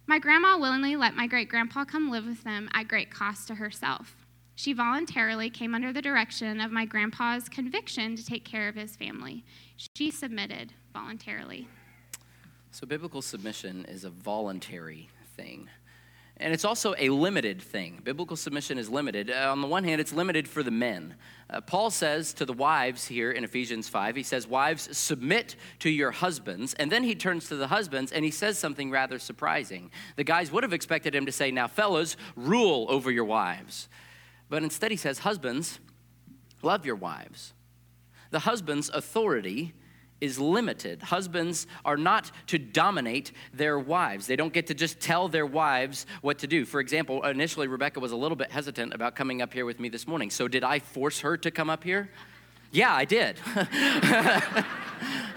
My 0.07 0.19
grandma 0.19 0.59
willingly 0.59 0.97
let 0.97 1.15
my 1.15 1.27
great 1.27 1.49
grandpa 1.49 1.85
come 1.85 2.11
live 2.11 2.27
with 2.27 2.45
them 2.45 2.69
at 2.75 2.89
great 2.89 3.11
cost 3.11 3.49
to 3.49 3.55
herself. 3.55 4.17
She 4.55 4.73
voluntarily 4.73 5.51
came 5.51 5.75
under 5.75 5.93
the 5.93 6.03
direction 6.03 6.61
of 6.61 6.71
my 6.71 6.85
grandpa's 6.85 7.49
conviction 7.49 8.15
to 8.17 8.25
take 8.25 8.45
care 8.45 8.69
of 8.69 8.77
his 8.77 8.95
family. 8.95 9.45
She 9.97 10.11
submitted 10.11 10.73
voluntarily. 10.93 11.67
So, 12.71 12.87
biblical 12.87 13.23
submission 13.23 13.85
is 13.87 14.05
a 14.05 14.11
voluntary 14.11 15.09
thing. 15.37 15.69
And 16.39 16.53
it's 16.53 16.65
also 16.65 16.97
a 16.99 17.11
limited 17.11 17.63
thing. 17.63 18.01
Biblical 18.03 18.37
submission 18.37 18.77
is 18.77 18.91
limited. 18.91 19.31
Uh, 19.31 19.53
on 19.53 19.61
the 19.61 19.69
one 19.69 19.85
hand, 19.85 20.01
it's 20.01 20.13
limited 20.13 20.49
for 20.49 20.65
the 20.65 20.71
men. 20.71 21.15
Uh, 21.49 21.61
Paul 21.61 21.91
says 21.91 22.33
to 22.35 22.45
the 22.45 22.53
wives 22.53 23.07
here 23.07 23.31
in 23.31 23.45
Ephesians 23.45 23.89
5, 23.89 24.17
he 24.17 24.25
says, 24.25 24.49
Wives, 24.49 24.97
submit 24.97 25.55
to 25.79 25.91
your 25.91 26.11
husbands. 26.11 26.75
And 26.75 26.91
then 26.91 27.05
he 27.05 27.15
turns 27.15 27.49
to 27.49 27.57
the 27.57 27.69
husbands 27.69 28.11
and 28.11 28.25
he 28.25 28.33
says 28.33 28.59
something 28.59 28.91
rather 28.91 29.21
surprising. 29.21 29.93
The 30.17 30.25
guys 30.25 30.51
would 30.51 30.65
have 30.65 30.73
expected 30.73 31.15
him 31.15 31.27
to 31.27 31.33
say, 31.33 31.53
Now, 31.53 31.69
fellas, 31.69 32.17
rule 32.35 32.87
over 32.89 33.13
your 33.13 33.25
wives. 33.25 33.89
But 34.49 34.65
instead, 34.65 34.91
he 34.91 34.97
says, 34.97 35.21
Husbands, 35.21 35.79
love 36.63 36.85
your 36.85 36.97
wives. 36.97 37.53
The 38.31 38.41
husband's 38.41 38.89
authority 38.89 39.75
is 40.25 40.39
limited. 40.39 41.03
Husbands 41.03 41.67
are 41.85 41.99
not 41.99 42.31
to 42.47 42.59
dominate 42.59 43.33
their 43.53 43.79
wives. 43.79 44.27
They 44.27 44.37
don't 44.37 44.53
get 44.53 44.67
to 44.69 44.75
just 44.75 44.99
tell 44.99 45.29
their 45.29 45.45
wives 45.45 46.07
what 46.23 46.39
to 46.39 46.47
do. 46.47 46.65
For 46.65 46.81
example, 46.81 47.23
initially 47.25 47.69
Rebecca 47.69 48.01
was 48.01 48.13
a 48.13 48.17
little 48.17 48.37
bit 48.37 48.51
hesitant 48.51 48.95
about 48.95 49.15
coming 49.15 49.43
up 49.43 49.53
here 49.53 49.67
with 49.67 49.79
me 49.79 49.91
this 49.91 50.09
morning. 50.09 50.31
So 50.31 50.49
did 50.49 50.65
I 50.65 50.79
force 50.79 51.21
her 51.21 51.37
to 51.37 51.51
come 51.51 51.69
up 51.69 51.85
here? 51.85 52.09
Yeah, 52.73 52.95
I 52.95 53.05
did. 53.05 53.37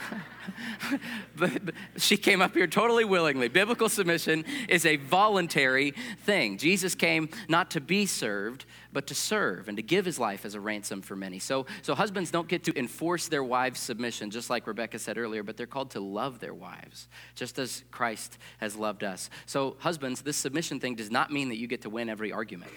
she 1.98 2.18
came 2.18 2.42
up 2.42 2.54
here 2.54 2.68
totally 2.68 3.06
willingly. 3.06 3.48
Biblical 3.48 3.90
submission 3.90 4.46
is 4.68 4.86
a 4.86 4.98
voluntary 4.98 5.92
thing. 6.24 6.58
Jesus 6.58 6.96
came 6.96 7.30
not 7.48 7.72
to 7.72 7.82
be 7.82 8.06
served, 8.06 8.66
but 8.92 9.08
to 9.08 9.16
serve 9.16 9.68
and 9.68 9.78
to 9.78 9.84
give 9.84 10.06
his 10.06 10.20
life 10.20 10.46
as 10.46 10.56
a 10.56 10.60
ransom 10.60 11.02
for 11.02 11.16
many. 11.16 11.40
So, 11.40 11.66
so 11.82 11.96
husbands 11.96 12.32
don't 12.32 12.48
get 12.48 12.64
to 12.66 12.78
enforce 12.78 13.28
their 13.28 13.44
wives' 13.44 13.80
submission, 13.80 14.32
just 14.32 14.50
like 14.50 14.68
Rebecca 14.68 15.00
said 15.00 15.18
earlier, 15.18 15.44
but 15.44 15.58
they're 15.58 15.68
called 15.68 15.92
to 15.92 16.00
love 16.00 16.40
their 16.40 16.54
wives, 16.54 17.08
just 17.36 17.60
as 17.60 17.84
Christ 17.92 18.38
has 18.60 18.76
loved 18.76 19.04
us. 19.04 19.30
So, 19.46 19.76
husbands, 19.80 20.22
this 20.22 20.38
submission 20.38 20.80
thing 20.80 20.96
does 20.96 21.12
not 21.12 21.32
mean 21.32 21.50
that 21.50 21.58
you 21.58 21.68
get 21.68 21.82
to 21.84 21.90
win 21.90 22.10
every 22.10 22.32
argument. 22.32 22.72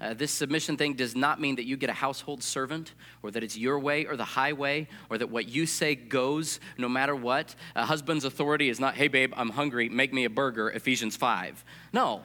Uh, 0.00 0.14
this 0.14 0.30
submission 0.30 0.76
thing 0.76 0.94
does 0.94 1.16
not 1.16 1.40
mean 1.40 1.56
that 1.56 1.66
you 1.66 1.76
get 1.76 1.90
a 1.90 1.94
household 1.94 2.42
servant 2.42 2.94
or 3.22 3.32
that 3.32 3.42
it's 3.42 3.56
your 3.56 3.80
way 3.80 4.06
or 4.06 4.16
the 4.16 4.24
highway 4.24 4.86
or 5.10 5.18
that 5.18 5.28
what 5.28 5.48
you 5.48 5.66
say 5.66 5.96
goes 5.96 6.60
no 6.76 6.88
matter 6.88 7.16
what. 7.16 7.54
A 7.74 7.84
husband's 7.84 8.24
authority 8.24 8.68
is 8.68 8.78
not, 8.78 8.94
hey, 8.94 9.08
babe, 9.08 9.32
I'm 9.36 9.50
hungry, 9.50 9.88
make 9.88 10.12
me 10.12 10.24
a 10.24 10.30
burger, 10.30 10.70
Ephesians 10.70 11.16
5. 11.16 11.64
No, 11.92 12.22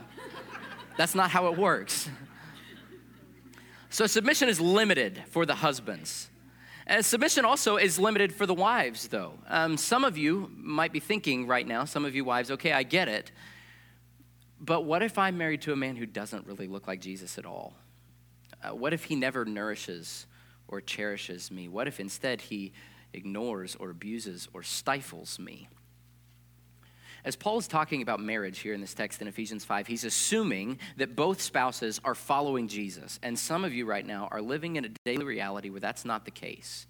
that's 0.98 1.16
not 1.16 1.32
how 1.32 1.48
it 1.48 1.58
works. 1.58 2.10
So 3.90 4.06
submission 4.08 4.50
is 4.50 4.60
limited 4.60 5.24
for 5.30 5.46
the 5.46 5.56
husbands. 5.56 6.30
And 6.86 7.04
submission 7.04 7.46
also 7.46 7.78
is 7.78 7.98
limited 7.98 8.34
for 8.34 8.46
the 8.46 8.54
wives, 8.54 9.08
though. 9.08 9.34
Um, 9.48 9.78
some 9.78 10.04
of 10.04 10.18
you 10.18 10.52
might 10.58 10.92
be 10.92 11.00
thinking 11.00 11.48
right 11.48 11.66
now, 11.66 11.86
some 11.86 12.04
of 12.04 12.14
you 12.14 12.26
wives, 12.26 12.52
okay, 12.52 12.74
I 12.74 12.84
get 12.84 13.08
it. 13.08 13.32
But 14.64 14.86
what 14.86 15.04
if 15.04 15.18
I'm 15.18 15.38
married 15.38 15.62
to 15.64 15.74
a 15.74 15.76
man 15.76 15.98
who 15.98 16.06
doesn't 16.06 16.48
really 16.48 16.68
look 16.68 16.88
like 16.88 17.02
Jesus 17.02 17.38
at 17.38 17.46
all? 17.46 17.74
Uh, 18.64 18.74
what 18.74 18.94
if 18.94 19.04
he 19.04 19.16
never 19.16 19.44
nourishes 19.44 20.26
or 20.70 20.80
cherishes 20.80 21.52
me? 21.52 21.68
What 21.68 21.90
if 21.90 22.00
instead 22.00 22.40
he 22.40 22.72
ignores 23.12 23.76
or 23.76 23.90
abuses 23.90 24.48
or 24.54 24.64
stifles 24.64 25.38
me? 25.38 25.68
As 27.26 27.36
Paul 27.36 27.58
is 27.58 27.68
talking 27.68 28.02
about 28.02 28.22
marriage 28.22 28.60
here 28.60 28.74
in 28.74 28.80
this 28.80 28.94
text 28.94 29.22
in 29.22 29.28
Ephesians 29.28 29.66
5, 29.66 29.86
he's 29.86 30.06
assuming 30.06 30.80
that 30.96 31.14
both 31.14 31.42
spouses 31.42 32.00
are 32.06 32.16
following 32.16 32.70
Jesus. 32.70 33.20
And 33.22 33.38
some 33.38 33.66
of 33.66 33.74
you 33.74 33.86
right 33.86 34.06
now 34.06 34.30
are 34.32 34.42
living 34.42 34.78
in 34.78 34.86
a 34.86 34.90
daily 35.04 35.26
reality 35.26 35.72
where 35.72 35.82
that's 35.82 36.06
not 36.06 36.24
the 36.24 36.32
case. 36.32 36.88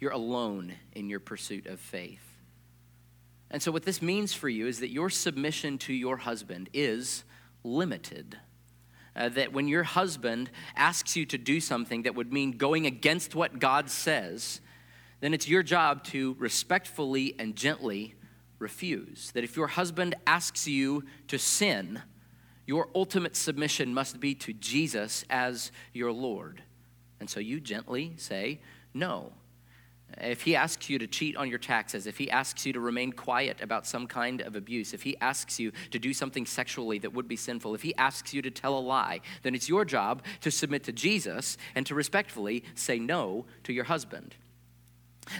You're 0.00 0.12
alone 0.12 0.74
in 0.92 1.08
your 1.08 1.20
pursuit 1.20 1.66
of 1.66 1.78
faith. 1.78 2.33
And 3.54 3.62
so, 3.62 3.70
what 3.70 3.84
this 3.84 4.02
means 4.02 4.34
for 4.34 4.48
you 4.48 4.66
is 4.66 4.80
that 4.80 4.90
your 4.90 5.08
submission 5.08 5.78
to 5.78 5.92
your 5.92 6.16
husband 6.16 6.68
is 6.72 7.22
limited. 7.62 8.36
Uh, 9.14 9.28
that 9.28 9.52
when 9.52 9.68
your 9.68 9.84
husband 9.84 10.50
asks 10.74 11.14
you 11.14 11.24
to 11.26 11.38
do 11.38 11.60
something 11.60 12.02
that 12.02 12.16
would 12.16 12.32
mean 12.32 12.56
going 12.56 12.84
against 12.84 13.36
what 13.36 13.60
God 13.60 13.88
says, 13.88 14.60
then 15.20 15.32
it's 15.32 15.48
your 15.48 15.62
job 15.62 16.02
to 16.06 16.34
respectfully 16.40 17.36
and 17.38 17.54
gently 17.54 18.16
refuse. 18.58 19.30
That 19.34 19.44
if 19.44 19.56
your 19.56 19.68
husband 19.68 20.16
asks 20.26 20.66
you 20.66 21.04
to 21.28 21.38
sin, 21.38 22.02
your 22.66 22.88
ultimate 22.92 23.36
submission 23.36 23.94
must 23.94 24.18
be 24.18 24.34
to 24.34 24.52
Jesus 24.52 25.24
as 25.30 25.70
your 25.92 26.10
Lord. 26.10 26.64
And 27.20 27.30
so 27.30 27.38
you 27.38 27.60
gently 27.60 28.14
say, 28.16 28.62
No, 28.92 29.32
if 30.20 30.42
he 30.42 30.56
asks 30.56 30.88
you 30.88 30.98
to 30.98 31.06
cheat 31.06 31.36
on 31.36 31.48
your 31.48 31.58
taxes, 31.58 32.06
if 32.06 32.18
he 32.18 32.30
asks 32.30 32.64
you 32.66 32.72
to 32.72 32.80
remain 32.80 33.12
quiet 33.12 33.60
about 33.60 33.86
some 33.86 34.06
kind 34.06 34.40
of 34.40 34.56
abuse, 34.56 34.94
if 34.94 35.02
he 35.02 35.16
asks 35.20 35.58
you 35.58 35.72
to 35.90 35.98
do 35.98 36.12
something 36.12 36.46
sexually 36.46 36.98
that 36.98 37.12
would 37.12 37.28
be 37.28 37.36
sinful, 37.36 37.74
if 37.74 37.82
he 37.82 37.94
asks 37.96 38.32
you 38.32 38.42
to 38.42 38.50
tell 38.50 38.78
a 38.78 38.80
lie, 38.80 39.20
then 39.42 39.54
it's 39.54 39.68
your 39.68 39.84
job 39.84 40.22
to 40.40 40.50
submit 40.50 40.84
to 40.84 40.92
Jesus 40.92 41.56
and 41.74 41.86
to 41.86 41.94
respectfully 41.94 42.64
say 42.74 42.98
no 42.98 43.46
to 43.64 43.72
your 43.72 43.84
husband. 43.84 44.34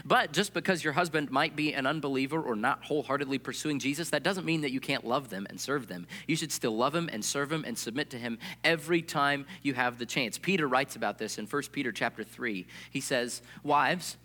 But 0.04 0.32
just 0.32 0.54
because 0.54 0.82
your 0.82 0.92
husband 0.92 1.30
might 1.30 1.56
be 1.56 1.74
an 1.74 1.86
unbeliever 1.86 2.40
or 2.40 2.56
not 2.56 2.84
wholeheartedly 2.84 3.38
pursuing 3.38 3.78
Jesus, 3.78 4.10
that 4.10 4.22
doesn't 4.22 4.46
mean 4.46 4.62
that 4.62 4.72
you 4.72 4.80
can't 4.80 5.06
love 5.06 5.28
them 5.30 5.46
and 5.50 5.60
serve 5.60 5.88
them. 5.88 6.06
You 6.26 6.36
should 6.36 6.52
still 6.52 6.76
love 6.76 6.94
him 6.94 7.10
and 7.12 7.24
serve 7.24 7.52
him 7.52 7.64
and 7.66 7.76
submit 7.76 8.10
to 8.10 8.18
him 8.18 8.38
every 8.62 9.02
time 9.02 9.46
you 9.62 9.74
have 9.74 9.98
the 9.98 10.06
chance. 10.06 10.38
Peter 10.38 10.66
writes 10.66 10.96
about 10.96 11.18
this 11.18 11.38
in 11.38 11.46
1 11.46 11.62
Peter 11.72 11.92
chapter 11.92 12.24
3. 12.24 12.66
He 12.90 13.00
says, 13.00 13.42
Wives, 13.62 14.16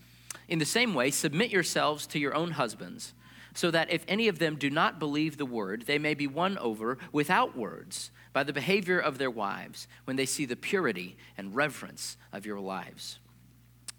in 0.47 0.59
the 0.59 0.65
same 0.65 0.93
way, 0.93 1.11
submit 1.11 1.51
yourselves 1.51 2.07
to 2.07 2.19
your 2.19 2.35
own 2.35 2.51
husbands, 2.51 3.13
so 3.53 3.71
that 3.71 3.91
if 3.91 4.03
any 4.07 4.27
of 4.27 4.39
them 4.39 4.55
do 4.55 4.69
not 4.69 4.99
believe 4.99 5.37
the 5.37 5.45
word, 5.45 5.83
they 5.85 5.97
may 5.97 6.13
be 6.13 6.27
won 6.27 6.57
over 6.57 6.97
without 7.11 7.57
words 7.57 8.11
by 8.31 8.43
the 8.43 8.53
behavior 8.53 8.99
of 8.99 9.17
their 9.17 9.31
wives 9.31 9.87
when 10.05 10.15
they 10.15 10.25
see 10.25 10.45
the 10.45 10.55
purity 10.55 11.17
and 11.37 11.55
reverence 11.55 12.17
of 12.31 12.45
your 12.45 12.59
lives. 12.59 13.19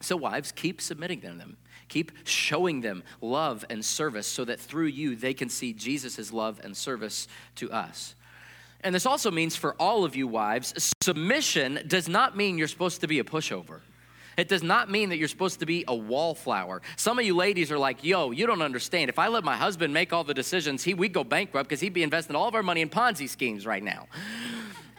So, 0.00 0.16
wives, 0.16 0.52
keep 0.52 0.80
submitting 0.80 1.20
to 1.22 1.32
them. 1.32 1.56
Keep 1.88 2.12
showing 2.24 2.80
them 2.80 3.02
love 3.20 3.64
and 3.68 3.84
service 3.84 4.26
so 4.26 4.44
that 4.44 4.60
through 4.60 4.86
you 4.86 5.16
they 5.16 5.34
can 5.34 5.48
see 5.48 5.72
Jesus' 5.72 6.32
love 6.32 6.60
and 6.62 6.76
service 6.76 7.28
to 7.56 7.70
us. 7.70 8.14
And 8.82 8.94
this 8.94 9.04
also 9.04 9.30
means 9.30 9.56
for 9.56 9.74
all 9.74 10.04
of 10.04 10.16
you 10.16 10.26
wives, 10.26 10.72
submission 11.02 11.80
does 11.86 12.08
not 12.08 12.36
mean 12.36 12.56
you're 12.56 12.68
supposed 12.68 13.02
to 13.02 13.08
be 13.08 13.18
a 13.18 13.24
pushover. 13.24 13.80
It 14.36 14.48
does 14.48 14.62
not 14.62 14.90
mean 14.90 15.08
that 15.10 15.18
you're 15.18 15.28
supposed 15.28 15.60
to 15.60 15.66
be 15.66 15.84
a 15.88 15.94
wallflower. 15.94 16.82
Some 16.96 17.18
of 17.18 17.24
you 17.24 17.36
ladies 17.36 17.70
are 17.70 17.78
like, 17.78 18.04
yo, 18.04 18.30
you 18.30 18.46
don't 18.46 18.62
understand. 18.62 19.08
If 19.08 19.18
I 19.18 19.28
let 19.28 19.44
my 19.44 19.56
husband 19.56 19.92
make 19.92 20.12
all 20.12 20.24
the 20.24 20.34
decisions, 20.34 20.84
he, 20.84 20.94
we'd 20.94 21.12
go 21.12 21.24
bankrupt 21.24 21.68
because 21.68 21.80
he'd 21.80 21.92
be 21.92 22.02
investing 22.02 22.36
all 22.36 22.48
of 22.48 22.54
our 22.54 22.62
money 22.62 22.80
in 22.80 22.88
Ponzi 22.88 23.28
schemes 23.28 23.66
right 23.66 23.82
now. 23.82 24.06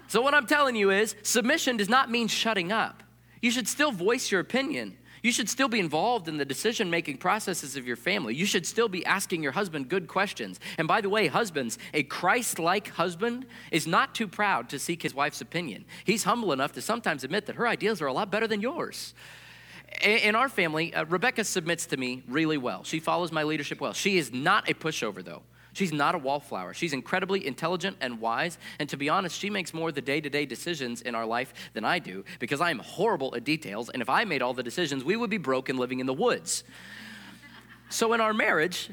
So, 0.07 0.21
what 0.21 0.33
I'm 0.33 0.45
telling 0.45 0.75
you 0.75 0.91
is, 0.91 1.15
submission 1.23 1.77
does 1.77 1.87
not 1.87 2.11
mean 2.11 2.27
shutting 2.27 2.71
up. 2.71 3.03
You 3.41 3.49
should 3.49 3.67
still 3.67 3.91
voice 3.91 4.31
your 4.31 4.41
opinion. 4.41 4.97
You 5.21 5.31
should 5.31 5.49
still 5.49 5.67
be 5.67 5.79
involved 5.79 6.27
in 6.27 6.37
the 6.37 6.45
decision 6.45 6.89
making 6.89 7.17
processes 7.17 7.75
of 7.75 7.85
your 7.85 7.95
family. 7.95 8.33
You 8.33 8.45
should 8.45 8.65
still 8.65 8.87
be 8.87 9.05
asking 9.05 9.43
your 9.43 9.51
husband 9.51 9.87
good 9.87 10.07
questions. 10.07 10.59
And 10.77 10.87
by 10.87 11.01
the 11.01 11.09
way, 11.09 11.27
husbands, 11.27 11.77
a 11.93 12.03
Christ 12.03 12.57
like 12.57 12.89
husband 12.89 13.45
is 13.71 13.85
not 13.85 14.15
too 14.15 14.27
proud 14.27 14.69
to 14.69 14.79
seek 14.79 15.03
his 15.03 15.13
wife's 15.13 15.41
opinion. 15.41 15.85
He's 16.05 16.23
humble 16.23 16.51
enough 16.51 16.71
to 16.73 16.81
sometimes 16.81 17.23
admit 17.23 17.45
that 17.45 17.55
her 17.55 17.67
ideas 17.67 18.01
are 18.01 18.07
a 18.07 18.13
lot 18.13 18.31
better 18.31 18.47
than 18.47 18.61
yours. 18.61 19.13
In 20.01 20.35
our 20.35 20.49
family, 20.49 20.93
uh, 20.93 21.05
Rebecca 21.05 21.43
submits 21.43 21.85
to 21.87 21.97
me 21.97 22.23
really 22.27 22.57
well. 22.57 22.83
She 22.83 22.99
follows 22.99 23.31
my 23.31 23.43
leadership 23.43 23.81
well. 23.81 23.93
She 23.93 24.17
is 24.17 24.31
not 24.31 24.69
a 24.69 24.73
pushover, 24.73 25.23
though. 25.23 25.43
She's 25.73 25.93
not 25.93 26.15
a 26.15 26.17
wallflower. 26.17 26.73
She's 26.73 26.93
incredibly 26.93 27.45
intelligent 27.45 27.97
and 28.01 28.19
wise. 28.19 28.57
And 28.79 28.89
to 28.89 28.97
be 28.97 29.09
honest, 29.09 29.37
she 29.37 29.49
makes 29.49 29.73
more 29.73 29.89
of 29.89 29.95
the 29.95 30.01
day 30.01 30.19
to 30.19 30.29
day 30.29 30.45
decisions 30.45 31.01
in 31.01 31.15
our 31.15 31.25
life 31.25 31.53
than 31.73 31.85
I 31.85 31.99
do 31.99 32.25
because 32.39 32.61
I 32.61 32.71
am 32.71 32.79
horrible 32.79 33.33
at 33.35 33.43
details. 33.43 33.89
And 33.89 34.01
if 34.01 34.09
I 34.09 34.25
made 34.25 34.41
all 34.41 34.53
the 34.53 34.63
decisions, 34.63 35.03
we 35.03 35.15
would 35.15 35.29
be 35.29 35.37
broke 35.37 35.69
and 35.69 35.79
living 35.79 35.99
in 35.99 36.07
the 36.07 36.13
woods. 36.13 36.63
So 37.89 38.13
in 38.13 38.21
our 38.21 38.33
marriage, 38.33 38.89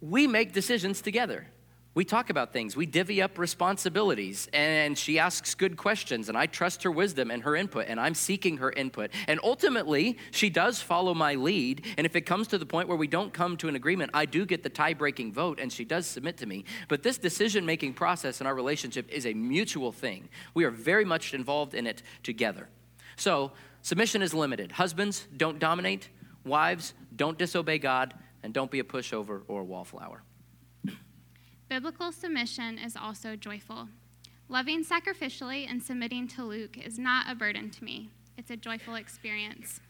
we 0.00 0.26
make 0.26 0.52
decisions 0.52 1.00
together 1.00 1.46
we 1.94 2.04
talk 2.04 2.30
about 2.30 2.52
things, 2.52 2.76
we 2.76 2.86
divvy 2.86 3.20
up 3.20 3.38
responsibilities, 3.38 4.48
and 4.52 4.96
she 4.96 5.18
asks 5.18 5.56
good 5.56 5.76
questions, 5.76 6.28
and 6.28 6.38
I 6.38 6.46
trust 6.46 6.84
her 6.84 6.92
wisdom 6.92 7.28
and 7.30 7.42
her 7.42 7.56
input, 7.56 7.86
and 7.88 7.98
I'm 7.98 8.14
seeking 8.14 8.58
her 8.58 8.70
input. 8.70 9.10
And 9.26 9.40
ultimately, 9.42 10.16
she 10.30 10.48
does 10.48 10.80
follow 10.80 11.12
my 11.12 11.34
lead, 11.34 11.84
and 11.96 12.06
if 12.06 12.14
it 12.14 12.20
comes 12.20 12.46
to 12.48 12.58
the 12.58 12.66
point 12.66 12.88
where 12.88 12.96
we 12.96 13.08
don't 13.08 13.32
come 13.32 13.56
to 13.56 13.68
an 13.68 13.74
agreement, 13.74 14.12
I 14.14 14.26
do 14.26 14.46
get 14.46 14.62
the 14.62 14.68
tie 14.68 14.94
breaking 14.94 15.32
vote, 15.32 15.58
and 15.58 15.72
she 15.72 15.84
does 15.84 16.06
submit 16.06 16.36
to 16.36 16.46
me. 16.46 16.64
But 16.86 17.02
this 17.02 17.18
decision 17.18 17.66
making 17.66 17.94
process 17.94 18.40
in 18.40 18.46
our 18.46 18.54
relationship 18.54 19.08
is 19.10 19.26
a 19.26 19.34
mutual 19.34 19.90
thing. 19.90 20.28
We 20.54 20.64
are 20.64 20.70
very 20.70 21.04
much 21.04 21.34
involved 21.34 21.74
in 21.74 21.84
it 21.86 22.04
together. 22.22 22.68
So, 23.16 23.50
submission 23.82 24.22
is 24.22 24.32
limited. 24.32 24.70
Husbands, 24.70 25.26
don't 25.36 25.58
dominate. 25.58 26.10
Wives, 26.44 26.94
don't 27.16 27.36
disobey 27.36 27.78
God, 27.78 28.14
and 28.44 28.54
don't 28.54 28.70
be 28.70 28.78
a 28.78 28.84
pushover 28.84 29.42
or 29.48 29.62
a 29.62 29.64
wallflower. 29.64 30.22
Biblical 31.68 32.12
submission 32.12 32.78
is 32.78 32.96
also 32.96 33.36
joyful. 33.36 33.88
Loving 34.48 34.82
sacrificially 34.82 35.70
and 35.70 35.82
submitting 35.82 36.26
to 36.28 36.42
Luke 36.42 36.78
is 36.78 36.98
not 36.98 37.30
a 37.30 37.34
burden 37.34 37.68
to 37.68 37.84
me, 37.84 38.08
it's 38.38 38.50
a 38.50 38.56
joyful 38.56 38.94
experience. 38.94 39.80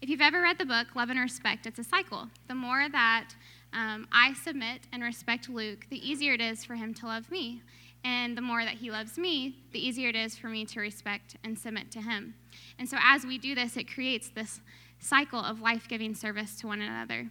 If 0.00 0.08
you've 0.08 0.20
ever 0.20 0.42
read 0.42 0.58
the 0.58 0.64
book 0.64 0.94
Love 0.94 1.10
and 1.10 1.18
Respect, 1.18 1.66
it's 1.66 1.80
a 1.80 1.84
cycle. 1.84 2.28
The 2.46 2.54
more 2.54 2.88
that 2.88 3.30
um, 3.72 4.06
I 4.12 4.34
submit 4.34 4.82
and 4.92 5.02
respect 5.02 5.48
Luke, 5.48 5.86
the 5.90 6.08
easier 6.08 6.34
it 6.34 6.40
is 6.40 6.64
for 6.64 6.76
him 6.76 6.94
to 6.94 7.06
love 7.06 7.28
me. 7.32 7.62
And 8.04 8.36
the 8.36 8.42
more 8.42 8.64
that 8.64 8.74
he 8.74 8.92
loves 8.92 9.18
me, 9.18 9.56
the 9.72 9.84
easier 9.84 10.10
it 10.10 10.16
is 10.16 10.36
for 10.36 10.46
me 10.46 10.64
to 10.66 10.78
respect 10.78 11.36
and 11.42 11.58
submit 11.58 11.90
to 11.92 12.02
him. 12.02 12.34
And 12.78 12.88
so, 12.88 12.98
as 13.02 13.24
we 13.24 13.38
do 13.38 13.56
this, 13.56 13.76
it 13.76 13.92
creates 13.92 14.28
this 14.28 14.60
cycle 15.00 15.40
of 15.40 15.60
life 15.60 15.88
giving 15.88 16.14
service 16.14 16.54
to 16.60 16.68
one 16.68 16.80
another. 16.80 17.30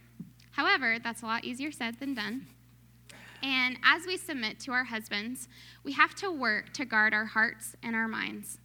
However, 0.50 0.98
that's 1.02 1.22
a 1.22 1.26
lot 1.26 1.44
easier 1.44 1.72
said 1.72 2.00
than 2.00 2.14
done. 2.14 2.46
And 3.44 3.76
as 3.84 4.06
we 4.06 4.16
submit 4.16 4.58
to 4.60 4.72
our 4.72 4.84
husbands, 4.84 5.48
we 5.84 5.92
have 5.92 6.14
to 6.16 6.32
work 6.32 6.72
to 6.72 6.86
guard 6.86 7.12
our 7.12 7.26
hearts 7.26 7.76
and 7.82 7.94
our 7.94 8.08
minds. 8.08 8.58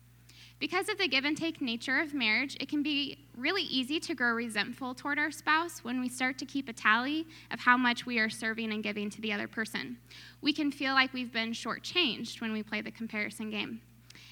Because 0.58 0.88
of 0.88 0.98
the 0.98 1.08
give 1.08 1.26
and 1.26 1.36
take 1.36 1.62
nature 1.62 2.00
of 2.00 2.14
marriage, 2.14 2.56
it 2.62 2.70
can 2.70 2.82
be 2.82 3.26
really 3.36 3.64
easy 3.64 4.00
to 4.00 4.16
grow 4.16 4.32
resentful 4.32 4.94
toward 4.94 5.20
our 5.20 5.32
spouse 5.32 5.84
when 5.84 6.00
we 6.00 6.08
start 6.08 6.38
to 6.38 6.46
keep 6.46 6.70
a 6.70 6.74
tally 6.74 7.28
of 7.52 7.60
how 7.60 7.76
much 7.76 8.06
we 8.06 8.20
are 8.20 8.30
serving 8.30 8.72
and 8.72 8.82
giving 8.82 9.10
to 9.10 9.22
the 9.22 9.34
other 9.34 9.50
person. 9.50 9.98
We 10.42 10.54
can 10.54 10.72
feel 10.72 10.94
like 10.94 11.14
we've 11.14 11.32
been 11.32 11.52
shortchanged 11.52 12.40
when 12.40 12.54
we 12.54 12.64
play 12.64 12.80
the 12.80 12.92
comparison 12.92 13.50
game. 13.50 13.82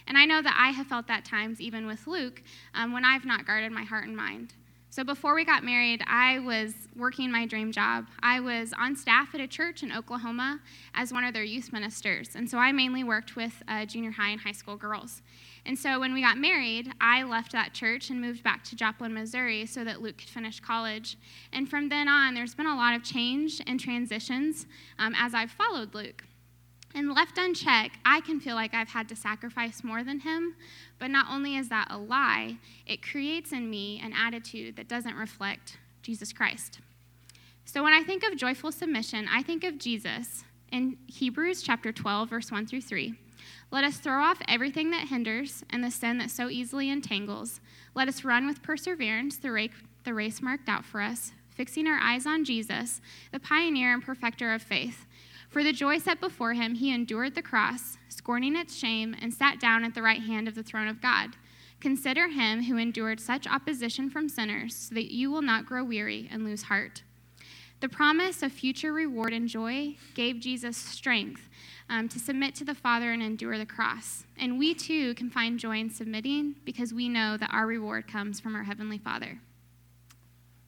And 0.08 0.18
I 0.18 0.24
know 0.24 0.42
that 0.42 0.58
I 0.58 0.72
have 0.72 0.88
felt 0.88 1.08
that 1.08 1.26
times, 1.26 1.60
even 1.60 1.86
with 1.86 2.08
Luke, 2.08 2.42
um, 2.74 2.94
when 2.94 3.04
I've 3.04 3.26
not 3.26 3.46
guarded 3.46 3.74
my 3.74 3.84
heart 3.84 4.06
and 4.06 4.16
mind. 4.16 4.54
So 4.98 5.04
before 5.04 5.36
we 5.36 5.46
got 5.46 5.64
married, 5.64 6.02
I 6.08 6.40
was 6.40 6.74
working 6.96 7.32
my 7.32 7.46
dream 7.46 7.72
job. 7.72 8.08
I 8.24 8.40
was 8.40 8.74
on 8.76 8.96
staff 8.96 9.36
at 9.36 9.40
a 9.40 9.48
church 9.48 9.84
in 9.84 9.92
Oklahoma 9.92 10.60
as 10.96 11.14
one 11.14 11.24
of 11.24 11.36
their 11.36 11.44
youth 11.44 11.72
ministers. 11.72 12.32
And 12.34 12.50
so 12.50 12.58
I 12.58 12.72
mainly 12.72 13.04
worked 13.04 13.36
with 13.36 13.62
uh, 13.68 13.86
junior 13.86 14.10
high 14.10 14.30
and 14.32 14.42
high 14.42 14.54
school 14.54 14.76
girls. 14.76 15.22
And 15.68 15.78
so 15.78 16.00
when 16.00 16.16
we 16.16 16.24
got 16.24 16.40
married, 16.40 16.92
I 17.00 17.22
left 17.22 17.52
that 17.52 17.76
church 17.76 18.10
and 18.10 18.20
moved 18.20 18.42
back 18.42 18.64
to 18.64 18.76
Joplin, 18.76 19.14
Missouri 19.14 19.68
so 19.68 19.84
that 19.84 20.02
Luke 20.02 20.18
could 20.18 20.30
finish 20.30 20.60
college. 20.60 21.16
And 21.54 21.70
from 21.70 21.90
then 21.90 22.08
on, 22.08 22.34
there's 22.34 22.56
been 22.56 22.66
a 22.66 22.76
lot 22.76 22.96
of 22.96 23.04
change 23.04 23.62
and 23.68 23.80
transitions 23.80 24.66
um, 24.98 25.14
as 25.16 25.36
I've 25.36 25.52
followed 25.52 25.94
Luke. 25.94 26.24
And 26.96 27.14
left 27.14 27.38
unchecked, 27.38 27.98
I 28.06 28.22
can 28.22 28.40
feel 28.40 28.56
like 28.56 28.74
I've 28.74 28.90
had 28.90 29.08
to 29.10 29.16
sacrifice 29.16 29.84
more 29.84 30.04
than 30.04 30.22
him. 30.22 30.56
But 31.00 31.12
not 31.12 31.28
only 31.30 31.56
is 31.56 31.70
that 31.70 31.88
a 31.92 31.98
lie, 31.98 32.58
it 32.86 33.04
creates 33.04 33.52
in 33.52 33.70
me 33.70 34.02
an 34.04 34.14
attitude 34.14 34.76
that 34.78 34.88
doesn't 34.88 35.16
reflect 35.16 35.78
Jesus 36.02 36.34
Christ. 36.34 36.80
So 37.66 37.84
when 37.84 37.94
I 37.94 38.02
think 38.02 38.24
of 38.24 38.38
joyful 38.38 38.72
submission, 38.72 39.28
I 39.30 39.44
think 39.44 39.64
of 39.64 39.78
Jesus 39.78 40.44
in 40.72 40.98
Hebrews 41.08 41.62
chapter 41.62 41.92
12, 41.92 42.30
verse 42.30 42.52
1 42.52 42.66
through 42.66 42.82
3. 42.82 43.14
Let 43.70 43.84
us 43.84 43.98
throw 43.98 44.24
off 44.24 44.42
everything 44.48 44.92
that 44.92 45.10
hinders 45.10 45.64
and 45.70 45.84
the 45.84 45.92
sin 45.92 46.18
that 46.20 46.32
so 46.32 46.50
easily 46.50 46.90
entangles. 46.90 47.60
Let 47.94 48.08
us 48.08 48.24
run 48.24 48.48
with 48.48 48.64
perseverance 48.64 49.38
the 49.38 49.52
race 50.14 50.42
marked 50.42 50.70
out 50.70 50.86
for 50.86 51.02
us, 51.02 51.34
fixing 51.54 51.88
our 51.88 52.00
eyes 52.00 52.26
on 52.26 52.46
Jesus, 52.46 53.02
the 53.34 53.40
pioneer 53.40 53.94
and 53.94 54.02
perfecter 54.02 54.54
of 54.54 54.62
faith 54.62 55.06
for 55.50 55.64
the 55.64 55.74
joy 55.74 55.98
set 55.98 56.20
before 56.20 56.54
him, 56.54 56.76
he 56.76 56.94
endured 56.94 57.36
the 57.36 57.42
cross, 57.42 57.98
scorning 58.10 58.56
its 58.56 58.76
shame, 58.76 59.16
and 59.22 59.34
sat 59.34 59.60
down 59.60 59.84
at 59.84 59.96
the 59.96 60.02
right 60.02 60.22
hand 60.22 60.48
of 60.48 60.56
the 60.56 60.64
throne 60.64 60.88
of 60.88 61.02
God. 61.02 61.32
Consider 61.80 62.28
him 62.30 62.64
who 62.64 62.78
endured 62.78 63.20
such 63.20 63.48
opposition 63.48 64.10
from 64.10 64.30
sinners, 64.30 64.76
so 64.76 64.96
that 64.96 65.14
you 65.14 65.32
will 65.32 65.42
not 65.42 65.66
grow 65.66 65.84
weary 65.84 66.28
and 66.32 66.44
lose 66.44 66.64
heart. 66.64 67.04
The 67.80 67.90
promise 67.90 68.42
of 68.42 68.52
future 68.52 68.92
reward 68.92 69.34
and 69.34 69.48
joy 69.48 69.96
gave 70.16 70.40
Jesus 70.40 70.76
strength 70.76 71.48
um, 71.90 72.10
to 72.10 72.20
submit 72.20 72.56
to 72.56 72.66
the 72.66 72.74
Father 72.74 73.12
and 73.12 73.22
endure 73.22 73.60
the 73.60 73.68
cross. 73.68 74.26
And 74.38 74.58
we 74.58 74.74
too 74.74 75.14
can 75.14 75.30
find 75.30 75.60
joy 75.60 75.78
in 75.78 75.92
submitting 75.92 76.56
because 76.66 76.94
we 76.94 77.08
know 77.08 77.38
that 77.38 77.54
our 77.54 77.68
reward 77.68 78.08
comes 78.08 78.40
from 78.40 78.56
our 78.56 78.64
Heavenly 78.64 78.98
Father. 78.98 79.40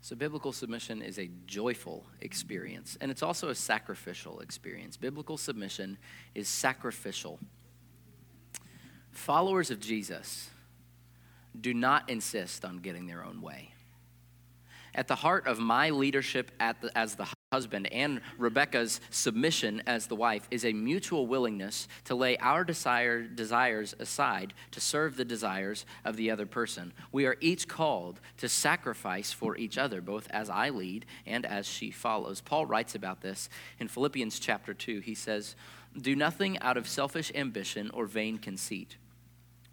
So, 0.09 0.15
biblical 0.15 0.51
submission 0.51 1.03
is 1.03 1.19
a 1.19 1.29
joyful 1.45 2.03
experience, 2.21 2.97
and 2.99 3.11
it's 3.11 3.21
also 3.21 3.49
a 3.49 3.53
sacrificial 3.53 4.39
experience. 4.39 4.97
Biblical 4.97 5.37
submission 5.37 5.99
is 6.33 6.47
sacrificial. 6.47 7.37
Followers 9.11 9.69
of 9.69 9.79
Jesus 9.79 10.49
do 11.61 11.75
not 11.75 12.09
insist 12.09 12.65
on 12.65 12.79
getting 12.79 13.05
their 13.05 13.23
own 13.23 13.39
way. 13.39 13.75
At 14.95 15.07
the 15.07 15.13
heart 15.13 15.45
of 15.45 15.59
my 15.59 15.91
leadership 15.91 16.49
the, 16.59 16.89
as 16.97 17.13
the 17.13 17.27
husband 17.51 17.91
and 17.91 18.21
Rebecca's 18.37 19.01
submission 19.09 19.81
as 19.87 20.05
the 20.05 20.15
wife 20.15 20.47
is 20.51 20.63
a 20.63 20.71
mutual 20.71 21.25
willingness 21.25 21.87
to 22.03 22.13
lay 22.13 22.37
our 22.37 22.63
desire, 22.63 23.23
desires 23.23 23.95
aside 23.97 24.53
to 24.69 24.79
serve 24.79 25.15
the 25.15 25.25
desires 25.25 25.83
of 26.05 26.15
the 26.15 26.29
other 26.29 26.45
person. 26.45 26.93
We 27.11 27.25
are 27.25 27.37
each 27.41 27.67
called 27.67 28.19
to 28.37 28.47
sacrifice 28.47 29.31
for 29.31 29.57
each 29.57 29.79
other, 29.79 29.99
both 29.99 30.29
as 30.29 30.47
I 30.47 30.69
lead 30.69 31.07
and 31.25 31.43
as 31.43 31.65
she 31.65 31.89
follows. 31.89 32.39
Paul 32.39 32.67
writes 32.67 32.93
about 32.93 33.21
this 33.21 33.49
in 33.79 33.87
Philippians 33.87 34.37
chapter 34.37 34.75
2. 34.75 34.99
He 34.99 35.15
says, 35.15 35.55
Do 35.99 36.15
nothing 36.15 36.59
out 36.59 36.77
of 36.77 36.87
selfish 36.87 37.31
ambition 37.33 37.89
or 37.95 38.05
vain 38.05 38.37
conceit. 38.37 38.97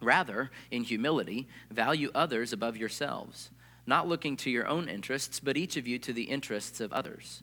Rather, 0.01 0.51
in 0.71 0.85
humility, 0.85 1.47
value 1.71 2.11
others 2.15 2.55
above 2.55 2.79
yourselves, 2.79 3.51
not 3.87 4.09
looking 4.09 4.35
to 4.39 4.51
your 4.51 4.67
own 4.67 4.89
interests, 4.89 5.41
but 5.41 5.59
each 5.59 5.77
of 5.77 5.87
you 5.87 5.99
to 5.99 6.15
the 6.15 6.25
interests 6.25 6.81
of 6.81 6.91
others. 6.91 7.43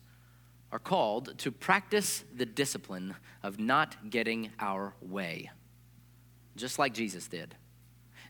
are 0.71 0.79
called 0.79 1.37
to 1.39 1.51
practice 1.51 2.23
the 2.33 2.45
discipline 2.45 3.15
of 3.43 3.59
not 3.59 4.09
getting 4.09 4.51
our 4.59 4.93
way, 5.01 5.51
just 6.55 6.79
like 6.79 6.93
Jesus 6.93 7.27
did. 7.27 7.55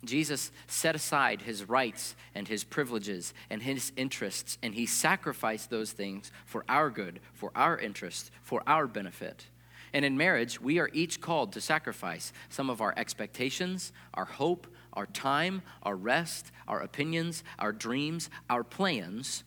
Jesus 0.04 0.52
set 0.66 0.96
aside 0.96 1.44
his 1.44 1.70
rights 1.70 2.16
and 2.34 2.48
his 2.48 2.64
privileges 2.64 3.34
and 3.52 3.62
his 3.62 3.92
interests, 3.96 4.58
and 4.64 4.74
he 4.74 4.86
sacrificed 4.86 5.70
those 5.70 5.92
things 5.92 6.32
for 6.46 6.66
our 6.68 6.90
good, 6.90 7.20
for 7.34 7.52
our 7.56 7.78
interest, 7.78 8.32
for 8.42 8.64
our 8.66 8.88
benefit. 8.88 9.46
And 9.94 10.04
in 10.04 10.18
marriage, 10.18 10.60
we 10.60 10.80
are 10.80 10.90
each 10.94 11.22
called 11.22 11.54
to 11.54 11.62
sacrifice 11.62 12.34
some 12.50 12.70
of 12.70 12.82
our 12.82 12.94
expectations, 12.98 13.92
our 14.14 14.26
hope, 14.26 14.66
our 14.94 15.06
time, 15.06 15.62
our 15.84 15.96
rest, 15.96 16.52
our 16.68 16.80
opinions, 16.80 17.44
our 17.60 17.72
dreams, 17.72 18.30
our 18.50 18.64
plans 18.64 19.44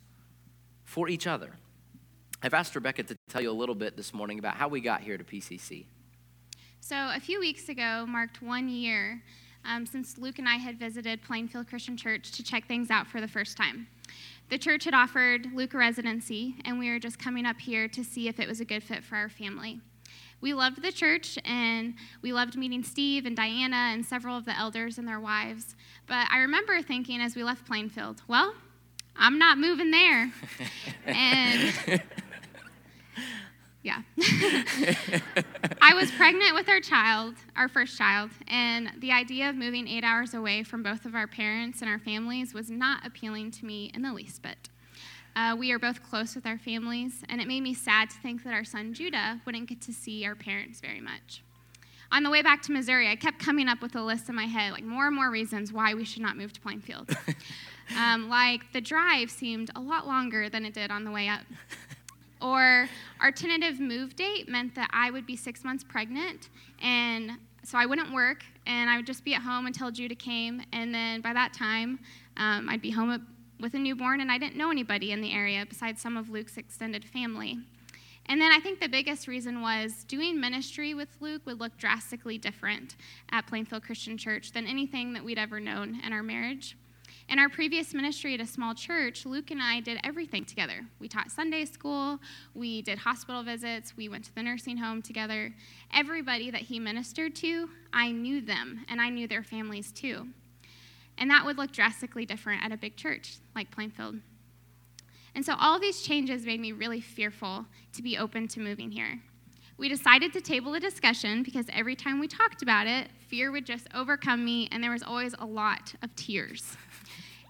for 0.85 1.09
each 1.09 1.27
other. 1.27 1.57
I've 2.45 2.53
asked 2.53 2.75
Rebecca 2.75 3.03
to 3.05 3.17
tell 3.31 3.41
you 3.41 3.51
a 3.51 3.53
little 3.53 3.75
bit 3.75 3.97
this 3.97 4.13
morning 4.13 4.39
about 4.39 4.57
how 4.57 4.69
we 4.69 4.83
got 4.83 5.01
here 5.01 5.17
to 5.17 5.25
PCC. 5.25 5.87
So, 6.79 6.95
a 6.95 7.19
few 7.19 7.41
weeks 7.41 7.71
ago 7.71 8.05
marked 8.07 8.43
one 8.43 8.69
year 8.69 9.23
um, 9.65 9.87
since 9.87 10.19
Luke 10.19 10.39
and 10.39 10.47
I 10.47 10.57
had 10.57 10.79
visited 10.79 11.23
Plainfield 11.23 11.69
Christian 11.69 11.97
Church 11.97 12.33
to 12.33 12.43
check 12.43 12.69
things 12.69 12.91
out 12.91 13.07
for 13.07 13.23
the 13.23 13.29
first 13.29 13.57
time. 13.57 13.87
The 14.51 14.59
church 14.59 14.85
had 14.85 14.93
offered 14.93 15.55
Luke 15.55 15.73
a 15.73 15.79
residency, 15.79 16.57
and 16.67 16.79
we 16.79 16.91
were 16.91 16.99
just 16.99 17.19
coming 17.19 17.47
up 17.47 17.59
here 17.59 17.89
to 17.89 18.05
see 18.05 18.29
if 18.29 18.39
it 18.39 18.47
was 18.47 18.61
a 18.61 18.67
good 18.67 18.83
fit 18.83 19.03
for 19.05 19.17
our 19.17 19.31
family. 19.31 19.81
We 20.43 20.53
loved 20.53 20.83
the 20.83 20.93
church, 20.93 21.39
and 21.47 21.95
we 22.21 22.35
loved 22.35 22.59
meeting 22.59 22.85
Steve 22.85 23.25
and 23.25 23.35
Diana 23.35 23.89
and 23.95 24.05
several 24.05 24.37
of 24.37 24.45
the 24.45 24.55
elders 24.55 24.99
and 24.99 25.09
their 25.09 25.19
wives. 25.19 25.77
But 26.07 26.29
I 26.31 26.41
remember 26.41 26.83
thinking 26.83 27.23
as 27.23 27.37
we 27.37 27.43
left 27.43 27.65
Plainfield, 27.65 28.21
well, 28.29 28.53
I'm 29.17 29.39
not 29.39 29.57
moving 29.57 29.91
there. 29.91 30.31
and 31.07 32.03
yeah. 33.83 34.01
I 35.83 35.93
was 35.95 36.11
pregnant 36.13 36.55
with 36.55 36.69
our 36.69 36.81
child, 36.81 37.35
our 37.55 37.69
first 37.69 37.99
child, 37.99 38.31
and 38.49 38.91
the 38.99 39.13
idea 39.13 39.51
of 39.51 39.57
moving 39.57 39.87
eight 39.87 40.05
hours 40.05 40.33
away 40.33 40.63
from 40.63 40.83
both 40.83 41.05
of 41.05 41.15
our 41.15 41.27
parents 41.27 41.83
and 41.83 41.91
our 41.91 41.99
families 41.99 42.55
was 42.55 42.71
not 42.71 43.07
appealing 43.07 43.51
to 43.53 43.67
me 43.67 43.91
in 43.95 44.03
the 44.03 44.13
least 44.13 44.43
bit. 44.43 44.71
Uh, 45.37 45.55
we 45.59 45.73
are 45.73 45.79
both 45.79 46.03
close 46.03 46.35
with 46.35 46.47
our 46.47 46.59
families, 46.59 47.25
and 47.29 47.41
it 47.41 47.49
made 47.49 47.61
me 47.61 47.75
sad 47.75 48.09
to 48.09 48.17
think 48.19 48.45
that 48.45 48.55
our 48.55 48.65
son 48.65 48.95
Judah 48.95 49.41
wouldn't 49.45 49.69
get 49.69 49.81
to 49.83 49.93
see 49.93 50.25
our 50.25 50.35
parents 50.35 50.81
very 50.81 51.01
much. 51.01 51.43
On 52.13 52.23
the 52.23 52.31
way 52.31 52.43
back 52.43 52.63
to 52.63 52.73
Missouri, 52.73 53.09
I 53.09 53.17
kept 53.17 53.39
coming 53.39 53.69
up 53.69 53.83
with 53.83 53.97
a 53.97 54.01
list 54.01 54.29
in 54.29 54.35
my 54.35 54.45
head, 54.45 54.73
like 54.73 54.85
more 54.85 55.09
and 55.09 55.17
more 55.17 55.31
reasons 55.31 55.73
why 55.73 55.95
we 55.95 56.05
should 56.05 56.23
not 56.23 56.37
move 56.37 56.53
to 56.53 56.61
Plainfield. 56.61 57.11
um, 57.99 58.29
like 58.29 58.73
the 58.73 58.81
drive 58.81 59.31
seemed 59.31 59.71
a 59.75 59.81
lot 59.81 60.07
longer 60.07 60.49
than 60.49 60.65
it 60.65 60.73
did 60.73 60.91
on 60.93 61.05
the 61.05 61.11
way 61.11 61.29
up. 61.29 61.43
Or 62.41 62.89
our 63.21 63.33
tentative 63.33 63.81
move 63.81 64.17
date 64.17 64.49
meant 64.49 64.75
that 64.75 64.91
I 64.93 65.11
would 65.11 65.27
be 65.27 65.37
six 65.37 65.65
months 65.65 65.85
pregnant, 65.85 66.51
and 66.83 67.33
so 67.63 67.79
I 67.79 67.87
wouldn't 67.87 68.13
work, 68.13 68.45
and 68.67 68.91
I 68.91 68.97
would 68.97 69.07
just 69.07 69.25
be 69.25 69.35
at 69.35 69.43
home 69.43 69.67
until 69.67 69.91
Judah 69.91 70.15
came, 70.15 70.63
and 70.73 70.95
then 70.95 71.21
by 71.21 71.33
that 71.33 71.55
time, 71.55 71.99
um, 72.37 72.69
I'd 72.69 72.83
be 72.83 72.91
home 72.91 73.27
with 73.61 73.75
a 73.75 73.79
newborn, 73.79 74.21
and 74.21 74.31
I 74.31 74.37
didn't 74.37 74.57
know 74.57 74.71
anybody 74.71 75.13
in 75.13 75.21
the 75.21 75.33
area 75.33 75.65
besides 75.67 76.03
some 76.03 76.17
of 76.17 76.29
Luke's 76.29 76.57
extended 76.57 77.05
family. 77.05 77.59
And 78.27 78.41
then 78.41 78.53
I 78.53 78.61
think 78.61 78.81
the 78.81 78.89
biggest 78.89 79.29
reason 79.29 79.61
was 79.61 80.05
doing 80.05 80.41
ministry 80.41 80.95
with 80.95 81.09
Luke 81.21 81.43
would 81.45 81.61
look 81.61 81.77
drastically 81.77 82.39
different 82.39 82.97
at 83.31 83.47
Plainfield 83.47 83.83
Christian 83.83 84.17
Church 84.17 84.53
than 84.53 84.67
anything 84.67 85.13
that 85.13 85.25
we'd 85.25 85.39
ever 85.39 85.61
known 85.61 86.01
in 86.05 86.13
our 86.13 86.23
marriage. 86.23 86.77
In 87.29 87.39
our 87.39 87.49
previous 87.49 87.95
ministry 87.95 88.35
at 88.35 88.41
a 88.41 88.47
small 88.47 88.75
church, 88.75 89.25
Luke 89.25 89.51
and 89.51 89.61
I 89.63 89.81
did 89.81 89.99
everything 90.05 90.45
together. 90.45 90.83
We 91.01 91.09
taught 91.09 91.31
Sunday 91.31 91.65
school, 91.65 92.21
we 92.55 92.83
did 92.83 92.99
hospital 92.99 93.43
visits, 93.43 93.97
we 93.97 94.09
went 94.09 94.25
to 94.27 94.35
the 94.35 94.43
nursing 94.43 94.77
home 94.77 95.01
together. 95.01 95.55
Everybody 95.93 96.51
that 96.51 96.63
he 96.63 96.79
ministered 96.79 97.35
to, 97.37 97.71
I 97.93 98.13
knew 98.13 98.43
them, 98.43 98.85
and 98.89 99.01
I 99.01 99.09
knew 99.09 99.27
their 99.27 99.43
families 99.43 99.91
too. 99.91 100.29
And 101.17 101.31
that 101.31 101.45
would 101.47 101.57
look 101.57 101.73
drastically 101.73 102.27
different 102.27 102.63
at 102.63 102.73
a 102.73 102.77
big 102.77 102.97
church 102.97 103.39
like 103.55 103.71
Plainfield. 103.71 104.17
And 105.35 105.45
so 105.45 105.55
all 105.59 105.81
these 105.81 106.03
changes 106.03 106.45
made 106.45 106.61
me 106.61 106.73
really 106.73 107.01
fearful 107.01 107.67
to 107.95 108.03
be 108.03 108.19
open 108.19 108.49
to 108.49 108.61
moving 108.61 108.91
here. 108.91 109.21
We 109.77 109.89
decided 109.89 110.33
to 110.35 110.41
table 110.41 110.71
the 110.73 110.81
discussion 110.81 111.43
because 111.43 111.67
every 111.73 111.97
time 111.97 112.21
we 112.21 112.29
talked 112.29 112.63
about 112.63 112.87
it, 112.87 113.09
fear 113.29 113.51
would 113.51 113.67
just 113.67 113.89
overcome 113.93 114.45
me, 114.45 114.69
and 114.71 114.83
there 114.83 114.93
was 114.93 115.03
always 115.03 115.35
a 115.39 115.45
lot 115.45 115.95
of 116.03 116.15
tears. 116.15 116.77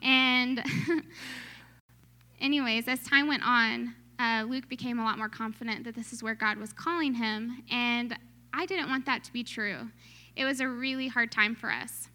And, 0.03 0.65
anyways, 2.41 2.89
as 2.89 3.03
time 3.03 3.29
went 3.29 3.43
on, 3.47 3.95
uh, 4.19 4.45
Luke 4.49 4.69
became 4.69 4.99
a 4.99 5.05
lot 5.05 5.19
more 5.19 5.29
confident 5.29 5.85
that 5.85 5.95
this 5.95 6.13
is 6.15 6.23
where 6.23 6.35
God 6.35 6.57
was 6.57 6.73
calling 6.73 7.15
him, 7.15 7.63
and 7.71 8.17
I 8.55 8.65
didn't 8.65 8.89
want 8.89 9.05
that 9.05 9.25
to 9.25 9.33
be 9.33 9.45
true. 9.45 9.91
It 10.35 10.47
was 10.47 10.61
a 10.61 10.69
really 10.69 11.09
hard 11.09 11.31
time 11.31 11.55
for 11.55 11.71
us. 11.71 12.09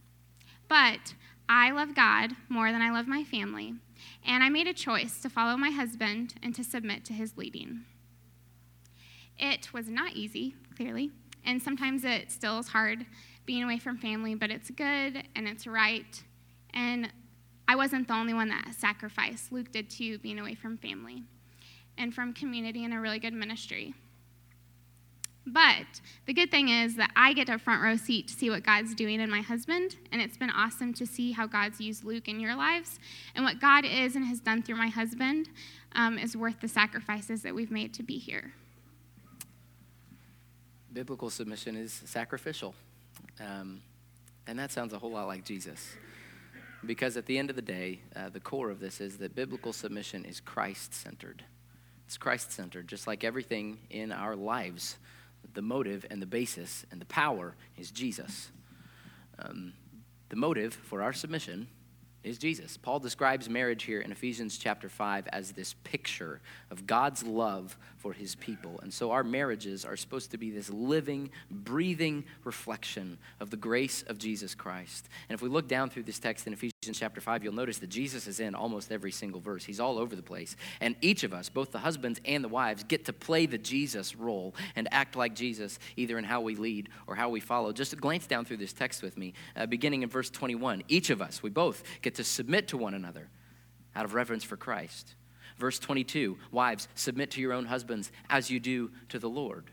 But 0.67 1.13
I 1.47 1.71
love 1.71 1.93
God 1.93 2.31
more 2.47 2.71
than 2.71 2.81
I 2.81 2.91
love 2.91 3.07
my 3.07 3.23
family, 3.23 3.75
and 4.25 4.43
I 4.43 4.49
made 4.49 4.67
a 4.67 4.73
choice 4.73 5.21
to 5.21 5.29
follow 5.29 5.55
my 5.55 5.69
husband 5.69 6.33
and 6.41 6.55
to 6.55 6.63
submit 6.63 7.05
to 7.05 7.13
his 7.13 7.37
leading. 7.37 7.85
It 9.39 9.73
was 9.73 9.87
not 9.87 10.13
easy, 10.13 10.55
clearly, 10.75 11.11
and 11.45 11.61
sometimes 11.61 12.03
it 12.03 12.31
still 12.31 12.59
is 12.59 12.67
hard 12.67 13.05
being 13.45 13.63
away 13.63 13.79
from 13.79 13.97
family, 13.97 14.35
but 14.35 14.51
it's 14.51 14.69
good 14.69 15.23
and 15.35 15.47
it's 15.47 15.65
right. 15.65 16.23
And 16.73 17.11
I 17.67 17.75
wasn't 17.75 18.07
the 18.07 18.13
only 18.13 18.33
one 18.33 18.49
that 18.49 18.75
sacrificed. 18.77 19.51
Luke 19.51 19.71
did 19.71 19.89
too, 19.89 20.19
being 20.19 20.39
away 20.39 20.55
from 20.55 20.77
family 20.77 21.23
and 21.97 22.13
from 22.13 22.33
community 22.33 22.83
and 22.83 22.93
a 22.93 22.99
really 22.99 23.19
good 23.19 23.33
ministry. 23.33 23.93
But 25.45 26.01
the 26.27 26.33
good 26.33 26.51
thing 26.51 26.69
is 26.69 26.95
that 26.97 27.11
I 27.15 27.33
get 27.33 27.49
a 27.49 27.57
front 27.57 27.81
row 27.81 27.95
seat 27.95 28.27
to 28.27 28.33
see 28.33 28.49
what 28.49 28.63
God's 28.63 28.93
doing 28.93 29.19
in 29.19 29.31
my 29.31 29.41
husband, 29.41 29.95
and 30.11 30.21
it's 30.21 30.37
been 30.37 30.51
awesome 30.51 30.93
to 30.95 31.07
see 31.07 31.31
how 31.31 31.47
God's 31.47 31.81
used 31.81 32.03
Luke 32.03 32.27
in 32.27 32.39
your 32.39 32.55
lives. 32.55 32.99
And 33.33 33.43
what 33.43 33.59
God 33.59 33.83
is 33.85 34.15
and 34.15 34.25
has 34.25 34.39
done 34.39 34.61
through 34.61 34.75
my 34.75 34.89
husband 34.89 35.49
um, 35.93 36.19
is 36.19 36.37
worth 36.37 36.59
the 36.61 36.67
sacrifices 36.67 37.41
that 37.41 37.55
we've 37.55 37.71
made 37.71 37.93
to 37.95 38.03
be 38.03 38.19
here. 38.19 38.53
Biblical 40.91 41.29
submission 41.29 41.75
is 41.75 41.93
sacrificial. 42.05 42.73
Um, 43.39 43.81
and 44.47 44.57
that 44.57 44.71
sounds 44.71 44.93
a 44.93 44.99
whole 44.99 45.11
lot 45.11 45.27
like 45.27 45.45
Jesus. 45.45 45.95
Because 46.85 47.17
at 47.17 47.25
the 47.25 47.37
end 47.37 47.49
of 47.49 47.55
the 47.55 47.61
day, 47.61 47.99
uh, 48.15 48.29
the 48.29 48.39
core 48.39 48.69
of 48.69 48.79
this 48.79 49.01
is 49.01 49.17
that 49.17 49.35
biblical 49.35 49.73
submission 49.73 50.25
is 50.25 50.39
Christ 50.39 50.93
centered. 50.93 51.43
It's 52.07 52.17
Christ 52.17 52.51
centered, 52.51 52.87
just 52.87 53.05
like 53.05 53.23
everything 53.23 53.77
in 53.89 54.11
our 54.11 54.35
lives. 54.35 54.97
The 55.53 55.61
motive 55.61 56.05
and 56.09 56.21
the 56.21 56.25
basis 56.25 56.85
and 56.91 56.99
the 56.99 57.05
power 57.05 57.55
is 57.77 57.91
Jesus. 57.91 58.49
Um, 59.37 59.73
the 60.29 60.35
motive 60.35 60.73
for 60.73 61.01
our 61.01 61.13
submission 61.13 61.67
is 62.29 62.37
Jesus. 62.37 62.77
Paul 62.77 62.99
describes 62.99 63.49
marriage 63.49 63.83
here 63.83 63.99
in 63.99 64.11
Ephesians 64.11 64.57
chapter 64.57 64.87
5 64.87 65.27
as 65.33 65.51
this 65.51 65.73
picture 65.83 66.39
of 66.71 66.87
God's 66.87 67.23
love 67.23 67.77
for 67.97 68.13
his 68.13 68.35
people. 68.35 68.79
And 68.81 68.93
so 68.93 69.11
our 69.11 69.23
marriages 69.23 69.83
are 69.83 69.97
supposed 69.97 70.31
to 70.31 70.37
be 70.37 70.51
this 70.51 70.69
living, 70.69 71.31
breathing 71.51 72.23
reflection 72.43 73.17
of 73.39 73.49
the 73.49 73.57
grace 73.57 74.03
of 74.03 74.17
Jesus 74.17 74.55
Christ. 74.55 75.09
And 75.27 75.35
if 75.35 75.41
we 75.41 75.49
look 75.49 75.67
down 75.67 75.89
through 75.89 76.03
this 76.03 76.19
text 76.19 76.47
in 76.47 76.53
Ephesians 76.53 76.73
chapter 76.93 77.19
5, 77.19 77.43
you'll 77.43 77.53
notice 77.53 77.77
that 77.79 77.89
Jesus 77.89 78.25
is 78.25 78.39
in 78.39 78.55
almost 78.55 78.91
every 78.91 79.11
single 79.11 79.41
verse. 79.41 79.65
He's 79.65 79.79
all 79.79 79.99
over 79.99 80.15
the 80.15 80.23
place. 80.23 80.55
And 80.79 80.95
each 81.01 81.23
of 81.23 81.33
us, 81.33 81.49
both 81.49 81.71
the 81.71 81.79
husbands 81.79 82.21
and 82.23 82.43
the 82.43 82.47
wives, 82.47 82.83
get 82.83 83.05
to 83.05 83.13
play 83.13 83.45
the 83.45 83.57
Jesus 83.57 84.15
role 84.15 84.55
and 84.75 84.87
act 84.91 85.15
like 85.15 85.35
Jesus, 85.35 85.77
either 85.97 86.17
in 86.17 86.23
how 86.23 86.41
we 86.41 86.55
lead 86.55 86.89
or 87.05 87.15
how 87.15 87.29
we 87.29 87.41
follow. 87.41 87.73
Just 87.73 87.99
glance 87.99 88.27
down 88.27 88.45
through 88.45 88.57
this 88.57 88.73
text 88.73 89.03
with 89.03 89.17
me, 89.17 89.33
uh, 89.55 89.65
beginning 89.65 90.03
in 90.03 90.09
verse 90.09 90.29
21. 90.29 90.83
Each 90.87 91.09
of 91.09 91.21
us, 91.21 91.43
we 91.43 91.49
both 91.49 91.83
get 92.01 92.15
to 92.15 92.23
submit 92.23 92.69
to 92.69 92.77
one 92.77 92.93
another 92.93 93.29
out 93.95 94.05
of 94.05 94.13
reverence 94.13 94.43
for 94.43 94.55
Christ. 94.55 95.15
Verse 95.57 95.79
22 95.79 96.37
Wives, 96.51 96.87
submit 96.95 97.31
to 97.31 97.41
your 97.41 97.51
own 97.51 97.65
husbands 97.65 98.11
as 98.29 98.49
you 98.49 98.59
do 98.59 98.91
to 99.09 99.19
the 99.19 99.29
Lord. 99.29 99.71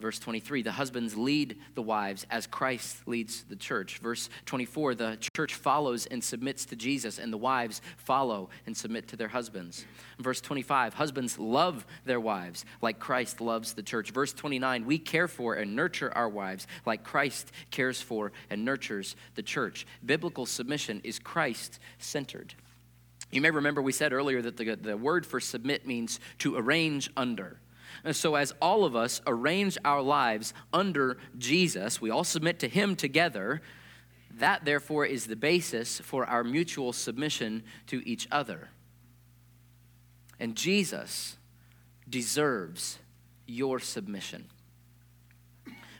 Verse 0.00 0.18
23, 0.18 0.62
the 0.62 0.72
husbands 0.72 1.16
lead 1.16 1.58
the 1.74 1.82
wives 1.82 2.26
as 2.30 2.46
Christ 2.46 3.06
leads 3.06 3.44
the 3.44 3.56
church. 3.56 3.98
Verse 3.98 4.30
24, 4.46 4.94
the 4.94 5.18
church 5.34 5.54
follows 5.54 6.06
and 6.06 6.24
submits 6.24 6.64
to 6.66 6.76
Jesus, 6.76 7.18
and 7.18 7.30
the 7.30 7.36
wives 7.38 7.82
follow 7.98 8.48
and 8.64 8.74
submit 8.74 9.08
to 9.08 9.16
their 9.16 9.28
husbands. 9.28 9.84
Verse 10.18 10.40
25, 10.40 10.94
husbands 10.94 11.38
love 11.38 11.86
their 12.06 12.20
wives 12.20 12.64
like 12.80 12.98
Christ 12.98 13.42
loves 13.42 13.74
the 13.74 13.82
church. 13.82 14.10
Verse 14.10 14.32
29, 14.32 14.86
we 14.86 14.98
care 14.98 15.28
for 15.28 15.54
and 15.54 15.76
nurture 15.76 16.16
our 16.16 16.28
wives 16.28 16.66
like 16.86 17.04
Christ 17.04 17.52
cares 17.70 18.00
for 18.00 18.32
and 18.48 18.64
nurtures 18.64 19.16
the 19.34 19.42
church. 19.42 19.86
Biblical 20.04 20.46
submission 20.46 21.02
is 21.04 21.18
Christ 21.18 21.78
centered. 21.98 22.54
You 23.30 23.40
may 23.40 23.50
remember 23.50 23.82
we 23.82 23.92
said 23.92 24.12
earlier 24.12 24.40
that 24.42 24.56
the, 24.56 24.76
the 24.76 24.96
word 24.96 25.26
for 25.26 25.40
submit 25.40 25.86
means 25.86 26.20
to 26.38 26.56
arrange 26.56 27.10
under. 27.16 27.60
And 28.04 28.16
so, 28.16 28.34
as 28.34 28.52
all 28.60 28.84
of 28.84 28.96
us 28.96 29.20
arrange 29.26 29.76
our 29.84 30.02
lives 30.02 30.54
under 30.72 31.18
Jesus, 31.36 32.00
we 32.00 32.10
all 32.10 32.24
submit 32.24 32.58
to 32.60 32.68
Him 32.68 32.96
together. 32.96 33.60
That, 34.38 34.64
therefore, 34.64 35.04
is 35.04 35.26
the 35.26 35.36
basis 35.36 36.00
for 36.00 36.24
our 36.24 36.44
mutual 36.44 36.92
submission 36.92 37.62
to 37.88 38.06
each 38.08 38.26
other. 38.30 38.70
And 40.38 40.56
Jesus 40.56 41.36
deserves 42.08 42.98
your 43.46 43.78
submission. 43.78 44.46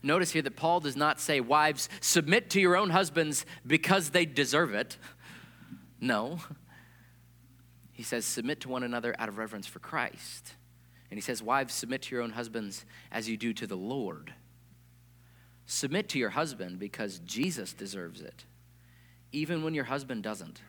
Notice 0.02 0.30
here 0.30 0.42
that 0.42 0.56
Paul 0.56 0.80
does 0.80 0.96
not 0.96 1.20
say, 1.20 1.40
Wives, 1.40 1.88
submit 2.00 2.50
to 2.50 2.60
your 2.60 2.76
own 2.76 2.90
husbands 2.90 3.44
because 3.66 4.10
they 4.10 4.24
deserve 4.24 4.72
it. 4.72 4.96
No. 6.00 6.38
He 7.92 8.02
says, 8.02 8.24
Submit 8.24 8.60
to 8.60 8.70
one 8.70 8.82
another 8.82 9.14
out 9.18 9.28
of 9.28 9.36
reverence 9.36 9.66
for 9.66 9.78
Christ. 9.78 10.54
And 11.10 11.18
he 11.18 11.22
says, 11.22 11.42
Wives, 11.42 11.74
submit 11.74 12.02
to 12.02 12.14
your 12.14 12.22
own 12.22 12.30
husbands 12.30 12.84
as 13.10 13.28
you 13.28 13.36
do 13.36 13.52
to 13.54 13.66
the 13.66 13.76
Lord. 13.76 14.34
Submit 15.66 16.08
to 16.10 16.18
your 16.18 16.30
husband 16.30 16.78
because 16.78 17.20
Jesus 17.20 17.72
deserves 17.72 18.20
it, 18.20 18.44
even 19.32 19.62
when 19.62 19.74
your 19.74 19.84
husband 19.84 20.22
doesn't. 20.22 20.60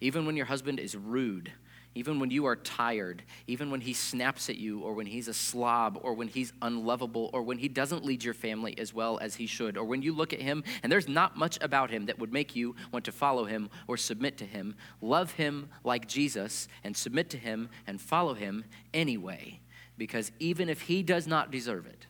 Even 0.00 0.26
when 0.26 0.36
your 0.36 0.46
husband 0.46 0.80
is 0.80 0.96
rude, 0.96 1.52
even 1.94 2.18
when 2.18 2.30
you 2.30 2.46
are 2.46 2.56
tired, 2.56 3.22
even 3.46 3.70
when 3.70 3.80
he 3.80 3.92
snaps 3.92 4.50
at 4.50 4.56
you, 4.56 4.80
or 4.80 4.94
when 4.94 5.06
he's 5.06 5.28
a 5.28 5.34
slob, 5.34 5.98
or 6.02 6.14
when 6.14 6.26
he's 6.26 6.52
unlovable, 6.60 7.30
or 7.32 7.42
when 7.42 7.58
he 7.58 7.68
doesn't 7.68 8.04
lead 8.04 8.24
your 8.24 8.34
family 8.34 8.76
as 8.78 8.92
well 8.92 9.18
as 9.20 9.36
he 9.36 9.46
should, 9.46 9.76
or 9.76 9.84
when 9.84 10.02
you 10.02 10.12
look 10.12 10.32
at 10.32 10.40
him 10.40 10.64
and 10.82 10.90
there's 10.90 11.08
not 11.08 11.36
much 11.36 11.58
about 11.60 11.90
him 11.90 12.06
that 12.06 12.18
would 12.18 12.32
make 12.32 12.56
you 12.56 12.74
want 12.92 13.04
to 13.04 13.12
follow 13.12 13.44
him 13.44 13.70
or 13.86 13.96
submit 13.96 14.36
to 14.38 14.44
him, 14.44 14.74
love 15.00 15.32
him 15.32 15.68
like 15.84 16.08
Jesus 16.08 16.66
and 16.82 16.96
submit 16.96 17.30
to 17.30 17.36
him 17.36 17.68
and 17.86 18.00
follow 18.00 18.34
him 18.34 18.64
anyway, 18.92 19.60
because 19.96 20.32
even 20.40 20.68
if 20.68 20.82
he 20.82 21.02
does 21.02 21.26
not 21.26 21.50
deserve 21.50 21.86
it, 21.86 22.06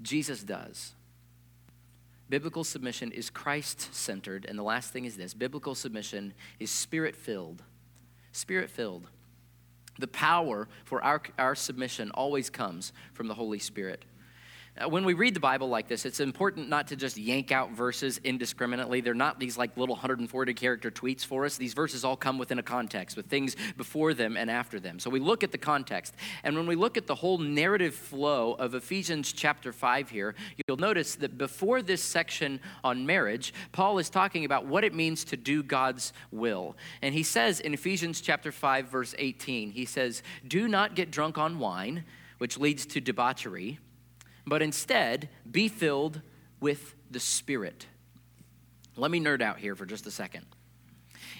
Jesus 0.00 0.42
does. 0.42 0.92
Biblical 2.28 2.64
submission 2.64 3.12
is 3.12 3.28
Christ 3.28 3.94
centered. 3.94 4.46
And 4.48 4.58
the 4.58 4.62
last 4.62 4.90
thing 4.92 5.04
is 5.04 5.16
this 5.16 5.34
biblical 5.34 5.74
submission 5.74 6.32
is 6.58 6.70
spirit 6.70 7.14
filled 7.14 7.62
spirit 8.32 8.70
filled. 8.70 9.06
The 9.98 10.08
power 10.08 10.68
for 10.84 11.02
our, 11.02 11.22
our 11.38 11.54
submission 11.54 12.10
always 12.12 12.50
comes 12.50 12.92
from 13.12 13.28
the 13.28 13.34
Holy 13.34 13.58
Spirit. 13.58 14.04
Uh, 14.74 14.88
when 14.88 15.04
we 15.04 15.12
read 15.12 15.34
the 15.34 15.40
Bible 15.40 15.68
like 15.68 15.86
this, 15.86 16.06
it's 16.06 16.18
important 16.18 16.66
not 16.66 16.88
to 16.88 16.96
just 16.96 17.18
yank 17.18 17.52
out 17.52 17.72
verses 17.72 18.18
indiscriminately. 18.24 19.02
They're 19.02 19.12
not 19.12 19.38
these 19.38 19.58
like 19.58 19.76
little 19.76 19.94
140 19.94 20.54
character 20.54 20.90
tweets 20.90 21.26
for 21.26 21.44
us. 21.44 21.58
These 21.58 21.74
verses 21.74 22.04
all 22.06 22.16
come 22.16 22.38
within 22.38 22.58
a 22.58 22.62
context 22.62 23.14
with 23.14 23.26
things 23.26 23.54
before 23.76 24.14
them 24.14 24.34
and 24.34 24.50
after 24.50 24.80
them. 24.80 24.98
So 24.98 25.10
we 25.10 25.20
look 25.20 25.44
at 25.44 25.52
the 25.52 25.58
context. 25.58 26.14
And 26.42 26.56
when 26.56 26.66
we 26.66 26.74
look 26.74 26.96
at 26.96 27.06
the 27.06 27.14
whole 27.14 27.36
narrative 27.36 27.94
flow 27.94 28.54
of 28.54 28.74
Ephesians 28.74 29.34
chapter 29.34 29.74
5 29.74 30.08
here, 30.08 30.34
you'll 30.66 30.78
notice 30.78 31.16
that 31.16 31.36
before 31.36 31.82
this 31.82 32.02
section 32.02 32.58
on 32.82 33.04
marriage, 33.04 33.52
Paul 33.72 33.98
is 33.98 34.08
talking 34.08 34.46
about 34.46 34.64
what 34.64 34.84
it 34.84 34.94
means 34.94 35.22
to 35.24 35.36
do 35.36 35.62
God's 35.62 36.14
will. 36.30 36.78
And 37.02 37.14
he 37.14 37.24
says 37.24 37.60
in 37.60 37.74
Ephesians 37.74 38.22
chapter 38.22 38.50
5 38.50 38.88
verse 38.88 39.14
18, 39.18 39.72
he 39.72 39.84
says, 39.84 40.22
"Do 40.48 40.66
not 40.66 40.94
get 40.94 41.10
drunk 41.10 41.36
on 41.36 41.58
wine, 41.58 42.04
which 42.38 42.56
leads 42.56 42.86
to 42.86 43.02
debauchery." 43.02 43.78
But 44.46 44.62
instead 44.62 45.28
be 45.50 45.68
filled 45.68 46.20
with 46.60 46.94
the 47.10 47.20
Spirit. 47.20 47.86
Let 48.96 49.10
me 49.10 49.20
nerd 49.20 49.42
out 49.42 49.58
here 49.58 49.74
for 49.74 49.86
just 49.86 50.06
a 50.06 50.10
second. 50.10 50.46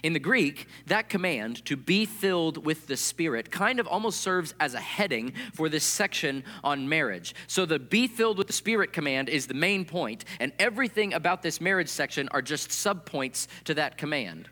In 0.03 0.15
the 0.15 0.19
Greek, 0.19 0.67
that 0.87 1.09
command 1.09 1.65
to 1.67 1.77
be 1.77 2.07
filled 2.07 2.65
with 2.65 2.89
the 2.89 2.97
Spirit 2.97 3.53
kind 3.53 3.79
of 3.79 3.87
almost 3.87 4.21
serves 4.21 4.53
as 4.59 4.75
a 4.75 4.81
heading 4.81 5.33
for 5.55 5.69
this 5.69 5.85
section 5.85 6.43
on 6.65 6.89
marriage. 6.89 7.35
So 7.47 7.67
the 7.67 7.79
be 7.79 8.09
filled 8.09 8.37
with 8.37 8.49
the 8.49 8.53
Spirit 8.53 8.93
command 8.93 9.29
is 9.29 9.47
the 9.47 9.55
main 9.55 9.85
point, 9.85 10.25
and 10.41 10.53
everything 10.59 11.15
about 11.15 11.43
this 11.43 11.61
marriage 11.61 11.89
section 11.89 12.29
are 12.31 12.43
just 12.43 12.71
subpoints 12.71 13.47
to 13.65 13.75
that 13.75 13.97
command. 13.97 14.49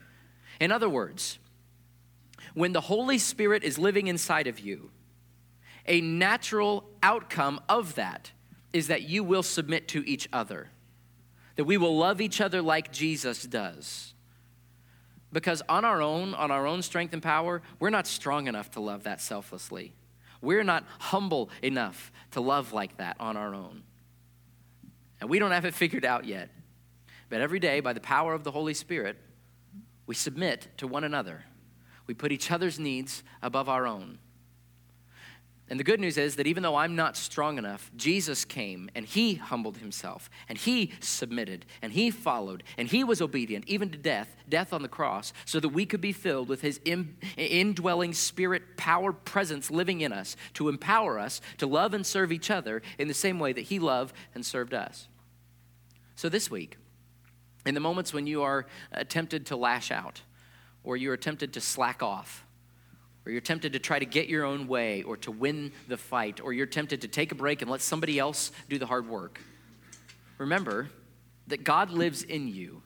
In 0.60 0.70
other 0.70 0.88
words, 0.88 1.38
when 2.54 2.72
the 2.72 2.82
Holy 2.82 3.18
Spirit 3.18 3.64
is 3.64 3.78
living 3.78 4.06
inside 4.06 4.46
of 4.46 4.60
you, 4.60 4.90
a 5.86 6.00
natural 6.00 6.84
outcome 7.02 7.60
of 7.68 7.96
that 7.96 8.30
is 8.72 8.88
that 8.88 9.02
you 9.02 9.24
will 9.24 9.42
submit 9.42 9.88
to 9.88 10.06
each 10.09 10.28
other, 10.33 10.68
that 11.56 11.64
we 11.64 11.76
will 11.76 11.96
love 11.96 12.20
each 12.20 12.40
other 12.40 12.62
like 12.62 12.92
Jesus 12.92 13.42
does. 13.42 14.14
Because 15.33 15.62
on 15.68 15.85
our 15.85 16.02
own, 16.02 16.35
on 16.35 16.50
our 16.50 16.66
own 16.66 16.83
strength 16.83 17.12
and 17.12 17.22
power, 17.22 17.62
we're 17.78 17.90
not 17.90 18.06
strong 18.06 18.48
enough 18.48 18.70
to 18.72 18.80
love 18.80 19.04
that 19.04 19.20
selflessly. 19.20 19.92
We're 20.40 20.64
not 20.64 20.85
humble 20.98 21.50
enough 21.62 22.11
to 22.33 22.40
love 22.40 22.72
like 22.72 22.96
that 22.96 23.16
on 23.20 23.37
our 23.37 23.54
own. 23.54 23.83
And 25.20 25.28
we 25.28 25.38
don't 25.38 25.52
have 25.52 25.64
it 25.64 25.74
figured 25.74 26.04
out 26.04 26.24
yet. 26.24 26.50
But 27.28 27.40
every 27.40 27.61
day, 27.61 27.80
by 27.80 27.92
the 27.92 28.00
power 28.00 28.35
of 28.35 28.42
the 28.42 28.50
Holy 28.50 28.74
Spirit, 28.74 29.18
we 30.06 30.14
submit 30.14 30.68
to 30.78 30.88
one 30.88 31.04
another. 31.04 31.44
We 32.06 32.14
put 32.14 32.33
each 32.33 32.50
other's 32.50 32.80
needs 32.80 33.22
above 33.42 33.68
our 33.68 33.87
own. 33.87 34.18
And 35.70 35.78
the 35.78 35.85
good 35.85 36.00
news 36.00 36.18
is 36.18 36.35
that 36.35 36.48
even 36.48 36.64
though 36.64 36.74
I'm 36.74 36.96
not 36.96 37.16
strong 37.16 37.56
enough, 37.56 37.92
Jesus 37.96 38.44
came 38.44 38.90
and 38.92 39.06
he 39.06 39.35
humbled 39.35 39.78
himself 39.78 40.28
and 40.48 40.59
he 40.59 40.90
submitted 40.98 41.64
and 41.80 41.92
he 41.92 42.11
followed 42.11 42.64
and 42.76 42.88
he 42.88 43.04
was 43.04 43.22
obedient 43.22 43.68
even 43.68 43.88
to 43.90 43.96
death, 43.96 44.35
death 44.48 44.72
on 44.72 44.83
the 44.83 44.88
cross, 44.88 45.33
so 45.44 45.61
that 45.61 45.68
we 45.68 45.87
could 45.87 46.00
be 46.00 46.12
filled 46.12 46.48
with 46.48 46.61
his 46.61 46.80
indwelling 47.37 48.12
spirit, 48.12 48.76
power, 48.76 49.12
presence 49.12 49.70
living 49.70 50.00
in 50.00 50.12
us 50.12 50.35
to 50.54 50.68
empower 50.68 51.20
us 51.20 51.40
to 51.59 51.68
love 51.68 51.94
and 51.94 52.04
serve 52.04 52.33
each 52.33 52.50
other 52.50 52.83
in 52.98 53.06
the 53.06 53.14
same 53.14 53.38
way 53.38 53.52
that 53.52 53.62
he 53.62 53.78
loved 53.78 54.12
and 54.35 54.44
served 54.44 54.74
us. 54.74 55.06
So 56.16 56.28
this 56.28 56.50
week, 56.50 56.78
in 57.64 57.74
the 57.74 57.80
moments 57.80 58.12
when 58.12 58.26
you 58.26 58.42
are 58.42 58.66
tempted 59.09 59.46
to 59.46 59.56
lash 59.56 59.92
out 59.92 60.22
or 60.83 60.96
you 60.96 61.12
are 61.12 61.16
tempted 61.16 61.52
to 61.52 61.61
slack 61.61 62.02
off, 62.02 62.44
or 63.31 63.33
you're 63.33 63.40
tempted 63.40 63.75
to 63.75 63.79
try 63.79 63.97
to 63.97 64.05
get 64.05 64.27
your 64.27 64.45
own 64.45 64.66
way 64.66 65.05
or 65.05 65.16
to 65.19 65.31
win 65.31 65.71
the 65.87 65.97
fight, 65.97 66.40
or 66.40 66.53
you're 66.53 66.66
tempted 66.66 67.03
to 67.03 67.07
take 67.07 67.31
a 67.31 67.37
break 67.37 67.62
and 67.62 67.71
let 67.71 67.81
somebody 67.81 68.19
else 68.19 68.51
do 68.69 68.77
the 68.77 68.87
hard 68.87 69.09
work, 69.09 69.40
remember 70.37 70.90
that 71.47 71.62
God 71.62 71.93
lives 71.93 72.25
in 72.25 72.49
you. 72.49 72.83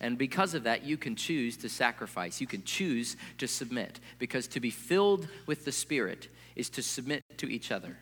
And 0.00 0.18
because 0.18 0.54
of 0.54 0.64
that, 0.64 0.82
you 0.82 0.96
can 0.96 1.14
choose 1.14 1.56
to 1.58 1.68
sacrifice. 1.68 2.40
You 2.40 2.48
can 2.48 2.64
choose 2.64 3.16
to 3.38 3.46
submit. 3.46 4.00
Because 4.18 4.48
to 4.48 4.60
be 4.60 4.70
filled 4.70 5.28
with 5.46 5.64
the 5.64 5.70
Spirit 5.70 6.26
is 6.56 6.68
to 6.70 6.82
submit 6.82 7.22
to 7.38 7.46
each 7.46 7.70
other. 7.70 7.96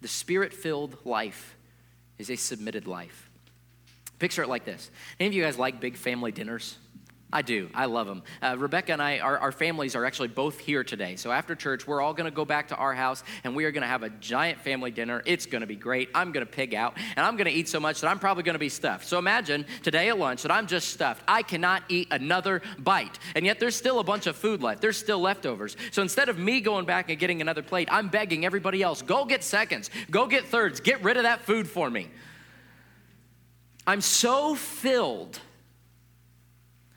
The 0.00 0.08
Spirit 0.08 0.52
filled 0.52 0.96
life 1.04 1.56
is 2.18 2.28
a 2.28 2.34
submitted 2.34 2.88
life. 2.88 3.30
Picture 4.18 4.42
it 4.42 4.48
like 4.48 4.64
this 4.64 4.90
Any 5.20 5.28
of 5.28 5.34
you 5.34 5.44
guys 5.44 5.58
like 5.58 5.80
big 5.80 5.96
family 5.96 6.32
dinners? 6.32 6.76
I 7.32 7.40
do. 7.40 7.70
I 7.74 7.86
love 7.86 8.06
them. 8.06 8.22
Uh, 8.42 8.56
Rebecca 8.58 8.92
and 8.92 9.00
I, 9.00 9.20
our, 9.20 9.38
our, 9.38 9.52
families 9.52 9.96
are 9.96 10.04
actually 10.04 10.28
both 10.28 10.58
here 10.58 10.84
today. 10.84 11.16
So 11.16 11.32
after 11.32 11.54
church, 11.54 11.86
we're 11.86 12.02
all 12.02 12.12
going 12.12 12.30
to 12.30 12.34
go 12.34 12.44
back 12.44 12.68
to 12.68 12.76
our 12.76 12.92
house 12.92 13.24
and 13.42 13.56
we 13.56 13.64
are 13.64 13.72
going 13.72 13.82
to 13.82 13.88
have 13.88 14.02
a 14.02 14.10
giant 14.10 14.60
family 14.60 14.90
dinner. 14.90 15.22
It's 15.24 15.46
going 15.46 15.62
to 15.62 15.66
be 15.66 15.76
great. 15.76 16.10
I'm 16.14 16.32
going 16.32 16.44
to 16.44 16.50
pig 16.50 16.74
out 16.74 16.98
and 17.16 17.24
I'm 17.24 17.36
going 17.36 17.46
to 17.46 17.52
eat 17.52 17.70
so 17.70 17.80
much 17.80 18.02
that 18.02 18.08
I'm 18.08 18.18
probably 18.18 18.42
going 18.42 18.54
to 18.54 18.58
be 18.58 18.68
stuffed. 18.68 19.06
So 19.06 19.18
imagine 19.18 19.64
today 19.82 20.10
at 20.10 20.18
lunch 20.18 20.42
that 20.42 20.52
I'm 20.52 20.66
just 20.66 20.90
stuffed. 20.90 21.22
I 21.26 21.42
cannot 21.42 21.84
eat 21.88 22.08
another 22.10 22.60
bite. 22.78 23.18
And 23.34 23.46
yet 23.46 23.58
there's 23.58 23.76
still 23.76 23.98
a 23.98 24.04
bunch 24.04 24.26
of 24.26 24.36
food 24.36 24.62
left. 24.62 24.82
There's 24.82 24.98
still 24.98 25.20
leftovers. 25.20 25.76
So 25.90 26.02
instead 26.02 26.28
of 26.28 26.38
me 26.38 26.60
going 26.60 26.84
back 26.84 27.08
and 27.08 27.18
getting 27.18 27.40
another 27.40 27.62
plate, 27.62 27.88
I'm 27.90 28.08
begging 28.08 28.44
everybody 28.44 28.82
else 28.82 29.00
go 29.00 29.24
get 29.24 29.42
seconds, 29.42 29.88
go 30.10 30.26
get 30.26 30.44
thirds, 30.44 30.80
get 30.80 31.02
rid 31.02 31.16
of 31.16 31.22
that 31.22 31.40
food 31.40 31.66
for 31.66 31.88
me. 31.88 32.10
I'm 33.86 34.00
so 34.02 34.54
filled 34.54 35.40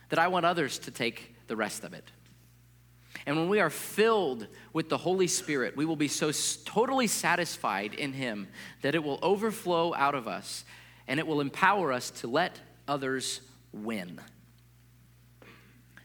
that 0.10 0.20
I 0.20 0.28
want 0.28 0.46
others 0.46 0.80
to 0.80 0.92
take 0.92 1.36
the 1.48 1.56
rest 1.56 1.84
of 1.84 1.94
it. 1.94 2.12
And 3.26 3.38
when 3.38 3.50
we 3.50 3.60
are 3.60 3.70
filled 3.70 4.48
with 4.74 4.90
the 4.90 4.98
Holy 4.98 5.28
Spirit, 5.28 5.76
we 5.76 5.86
will 5.86 5.96
be 5.96 6.08
so 6.08 6.32
totally 6.66 7.08
satisfied 7.08 7.94
in 7.94 8.14
Him 8.14 8.48
that 8.82 8.94
it 8.94 9.04
will 9.04 9.20
overflow 9.22 9.94
out 9.94 10.16
of 10.16 10.28
us 10.28 10.64
and 11.08 11.20
it 11.20 11.26
will 11.26 11.42
empower 11.42 11.92
us 11.92 12.12
to 12.12 12.28
let 12.28 12.60
others 12.88 13.42
win. 13.72 14.20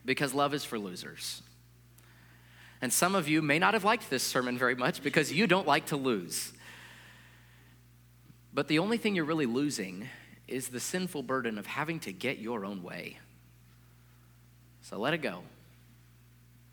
Because 0.05 0.33
love 0.33 0.55
is 0.55 0.65
for 0.65 0.79
losers. 0.79 1.43
And 2.83 2.93
some 2.93 3.15
of 3.15 3.29
you 3.29 3.43
may 3.43 3.59
not 3.59 3.75
have 3.75 3.85
liked 3.85 4.09
this 4.09 4.23
sermon 4.23 4.57
very 4.57 4.75
much 4.75 5.03
because 5.03 5.33
you 5.33 5.47
don't 5.47 5.67
like 5.67 5.87
to 5.87 5.97
lose. 5.97 6.53
But 8.53 8.69
the 8.69 8.79
only 8.79 8.97
thing 8.97 9.15
you're 9.15 9.25
really 9.25 9.47
losing 9.47 10.09
is 10.49 10.69
the 10.69 10.81
sinful 10.81 11.23
burden 11.23 11.59
of 11.59 11.67
having 11.67 12.01
to 12.01 12.13
get 12.13 12.39
your 12.39 12.65
own 12.65 12.83
way. 12.83 13.19
So 14.91 14.99
let 14.99 15.15
it 15.15 15.23
go. 15.23 15.43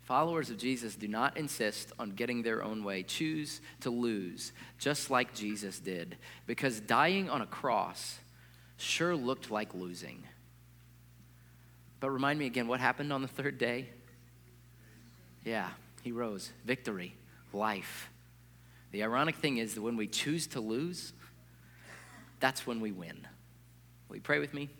Followers 0.02 0.50
of 0.50 0.58
Jesus 0.58 0.96
do 0.96 1.06
not 1.06 1.36
insist 1.36 1.92
on 2.00 2.10
getting 2.10 2.42
their 2.42 2.64
own 2.64 2.82
way. 2.82 3.04
Choose 3.04 3.60
to 3.80 3.90
lose, 3.90 4.52
just 4.78 5.08
like 5.08 5.34
Jesus 5.34 5.78
did, 5.78 6.16
because 6.46 6.80
dying 6.80 7.30
on 7.30 7.42
a 7.42 7.46
cross 7.46 8.18
sure 8.76 9.14
looked 9.14 9.50
like 9.50 9.72
losing. 9.72 10.24
But 12.00 12.10
remind 12.10 12.38
me 12.38 12.46
again 12.46 12.66
what 12.66 12.80
happened 12.80 13.12
on 13.12 13.22
the 13.22 13.28
third 13.28 13.58
day? 13.58 13.88
Yeah, 15.44 15.68
he 16.02 16.10
rose. 16.10 16.50
Victory, 16.64 17.14
life. 17.52 18.10
The 18.90 19.04
ironic 19.04 19.36
thing 19.36 19.58
is 19.58 19.74
that 19.74 19.82
when 19.82 19.96
we 19.96 20.06
choose 20.08 20.46
to 20.48 20.60
lose, 20.60 21.12
that's 22.40 22.66
when 22.66 22.80
we 22.80 22.90
win. 22.90 23.26
Will 24.08 24.16
you 24.16 24.22
pray 24.22 24.38
with 24.38 24.54
me? 24.54 24.70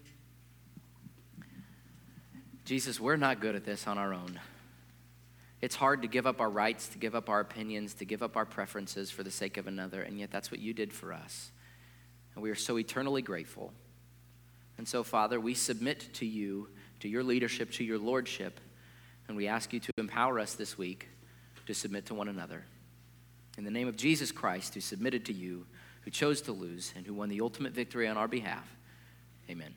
Jesus, 2.69 3.01
we're 3.01 3.17
not 3.17 3.41
good 3.41 3.55
at 3.55 3.65
this 3.65 3.87
on 3.87 3.97
our 3.97 4.13
own. 4.13 4.39
It's 5.63 5.75
hard 5.75 6.03
to 6.03 6.09
give 6.09 6.27
up 6.27 6.39
our 6.39 6.51
rights, 6.51 6.89
to 6.89 6.99
give 6.99 7.15
up 7.15 7.31
our 7.31 7.41
opinions, 7.41 7.95
to 7.95 8.05
give 8.05 8.23
up 8.23 8.37
our 8.37 8.45
preferences 8.45 9.11
for 9.11 9.23
the 9.23 9.31
sake 9.31 9.57
of 9.57 9.67
another, 9.67 10.03
and 10.03 10.19
yet 10.19 10.31
that's 10.31 10.51
what 10.51 10.61
you 10.61 10.75
did 10.75 10.93
for 10.93 11.15
us. 11.15 11.51
And 12.35 12.43
we 12.43 12.51
are 12.51 12.55
so 12.55 12.79
eternally 12.79 13.23
grateful. 13.23 13.73
And 14.77 14.87
so, 14.87 15.03
Father, 15.03 15.41
we 15.41 15.55
submit 15.55 16.11
to 16.13 16.27
you, 16.27 16.69
to 17.01 17.09
your 17.09 17.23
leadership, 17.23 17.71
to 17.73 17.85
your 17.85 17.97
lordship, 17.97 18.61
and 19.29 19.35
we 19.35 19.49
ask 19.49 19.73
you 19.73 19.81
to 19.81 19.93
empower 19.97 20.39
us 20.39 20.53
this 20.53 20.77
week 20.77 21.09
to 21.65 21.73
submit 21.73 22.05
to 22.05 22.15
one 22.15 22.29
another. 22.29 22.67
In 23.57 23.65
the 23.65 23.71
name 23.71 23.89
of 23.89 23.97
Jesus 23.97 24.31
Christ, 24.31 24.75
who 24.75 24.81
submitted 24.81 25.25
to 25.25 25.33
you, 25.33 25.65
who 26.03 26.11
chose 26.11 26.43
to 26.43 26.53
lose, 26.53 26.93
and 26.95 27.07
who 27.07 27.15
won 27.15 27.31
the 27.31 27.41
ultimate 27.41 27.73
victory 27.73 28.07
on 28.07 28.19
our 28.19 28.29
behalf, 28.29 28.77
amen. 29.49 29.75